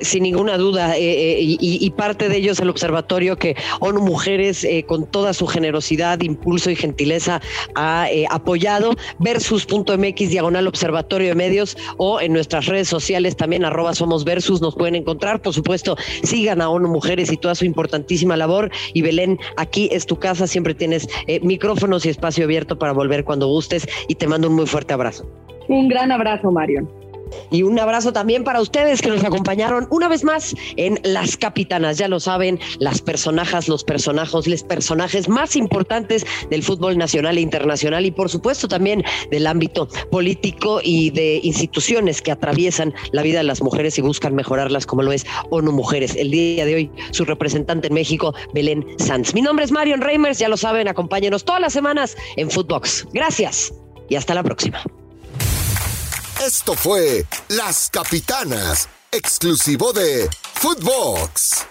sin 0.03 0.23
ninguna 0.23 0.57
duda, 0.57 0.96
eh, 0.96 1.38
eh, 1.38 1.57
y, 1.61 1.90
parte 1.90 2.29
de 2.29 2.37
ellos 2.37 2.61
el 2.61 2.70
observatorio 2.70 3.37
que 3.37 3.57
ONU 3.81 4.01
Mujeres, 4.01 4.64
eh, 4.64 4.85
con 4.85 5.07
toda 5.07 5.33
su 5.33 5.46
generosidad, 5.46 6.20
impulso 6.20 6.70
y 6.70 6.77
gentileza, 6.77 7.40
ha 7.75 8.07
apoyado, 8.31 8.94
versus.mx, 9.18 10.31
diagonal 10.31 10.66
observatorio 10.66 11.29
de 11.29 11.35
medios, 11.35 11.77
o 11.96 12.20
en 12.20 12.33
nuestras 12.33 12.66
redes 12.66 12.88
sociales 12.88 13.37
también, 13.37 13.64
arroba 13.64 13.94
somos 13.94 14.25
versus, 14.25 14.61
nos 14.61 14.75
pueden 14.75 14.94
encontrar. 14.94 15.40
Por 15.40 15.53
supuesto, 15.53 15.96
sigan 16.23 16.61
a 16.61 16.70
ONU 16.70 16.88
Mujeres 16.88 17.33
y 17.33 17.37
toda 17.37 17.55
su 17.55 17.64
importantísima 17.64 18.37
labor. 18.37 18.70
Y 18.94 19.03
Belén, 19.03 19.38
aquí 19.57 19.88
es 19.92 20.07
tu 20.07 20.16
casa, 20.16 20.46
siempre 20.46 20.75
tienes 20.75 21.09
micrófonos 21.42 22.07
y 22.07 22.09
espacio 22.09 22.44
abierto 22.44 22.79
para 22.79 22.92
volver 22.92 23.25
cuando 23.25 23.46
gustes, 23.46 23.87
y 24.09 24.14
te 24.14 24.27
mando 24.27 24.49
un 24.49 24.55
muy 24.55 24.66
fuerte 24.66 24.94
abrazo. 24.94 25.27
Un 25.68 25.88
gran 25.88 26.11
abrazo, 26.11 26.51
Marion. 26.51 26.99
Y 27.51 27.62
un 27.62 27.79
abrazo 27.79 28.12
también 28.12 28.45
para 28.45 28.61
ustedes 28.61 29.03
que 29.03 29.09
nos 29.09 29.25
acompañaron 29.25 29.87
una 29.90 30.09
vez 30.09 30.25
más 30.25 30.55
en 30.77 30.99
Las 31.03 31.37
Capitanas. 31.37 31.99
Ya 31.99 32.09
lo 32.09 32.21
saben, 32.21 32.59
las 32.79 33.01
personajes, 33.01 33.69
los 33.69 33.85
personajes, 33.85 34.47
los 34.47 34.62
personajes 34.62 35.29
más 35.29 35.57
importantes 35.57 36.27
del 36.51 36.62
fútbol 36.62 36.99
nacional 36.99 37.38
e 37.38 37.40
internacional 37.40 38.07
y 38.07 38.11
por 38.11 38.29
supuesto 38.29 38.69
también 38.69 39.03
del 39.31 39.47
ámbito 39.47 39.88
político 40.11 40.81
y 40.83 41.11
de 41.11 41.40
instituciones 41.43 42.23
que 42.23 42.33
atraviesan 42.33 42.95
la 43.12 43.23
vida 43.23 43.38
de 43.38 43.45
las 43.45 43.62
mujeres 43.62 43.99
y 43.99 44.03
buscan 44.03 44.35
mejorarlas 44.35 44.87
como 44.87 45.03
lo 45.03 45.12
es 45.12 45.27
ONU 45.51 45.73
Mujeres. 45.73 46.16
El 46.16 46.31
día 46.31 46.64
de 46.64 46.75
hoy, 46.75 46.90
su 47.11 47.25
representante 47.25 47.88
en 47.88 47.95
México, 47.95 48.35
Belén 48.55 48.87
Sanz. 48.99 49.35
Mi 49.35 49.43
nombre 49.43 49.64
es 49.64 49.73
Marion 49.73 50.01
Reimers, 50.01 50.38
ya 50.38 50.49
lo 50.49 50.57
saben, 50.57 50.88
acompáñenos 50.88 51.45
todas 51.45 51.61
las 51.61 51.73
semanas 51.73 52.16
en 52.37 52.51
Footbox. 52.51 53.07
Gracias 53.12 53.73
y 54.09 54.16
hasta 54.16 54.35
la 54.35 54.43
próxima. 54.43 54.83
Esto 56.46 56.74
fue 56.74 57.26
Las 57.48 57.90
Capitanas, 57.90 58.88
exclusivo 59.12 59.92
de 59.92 60.26
Footbox. 60.55 61.66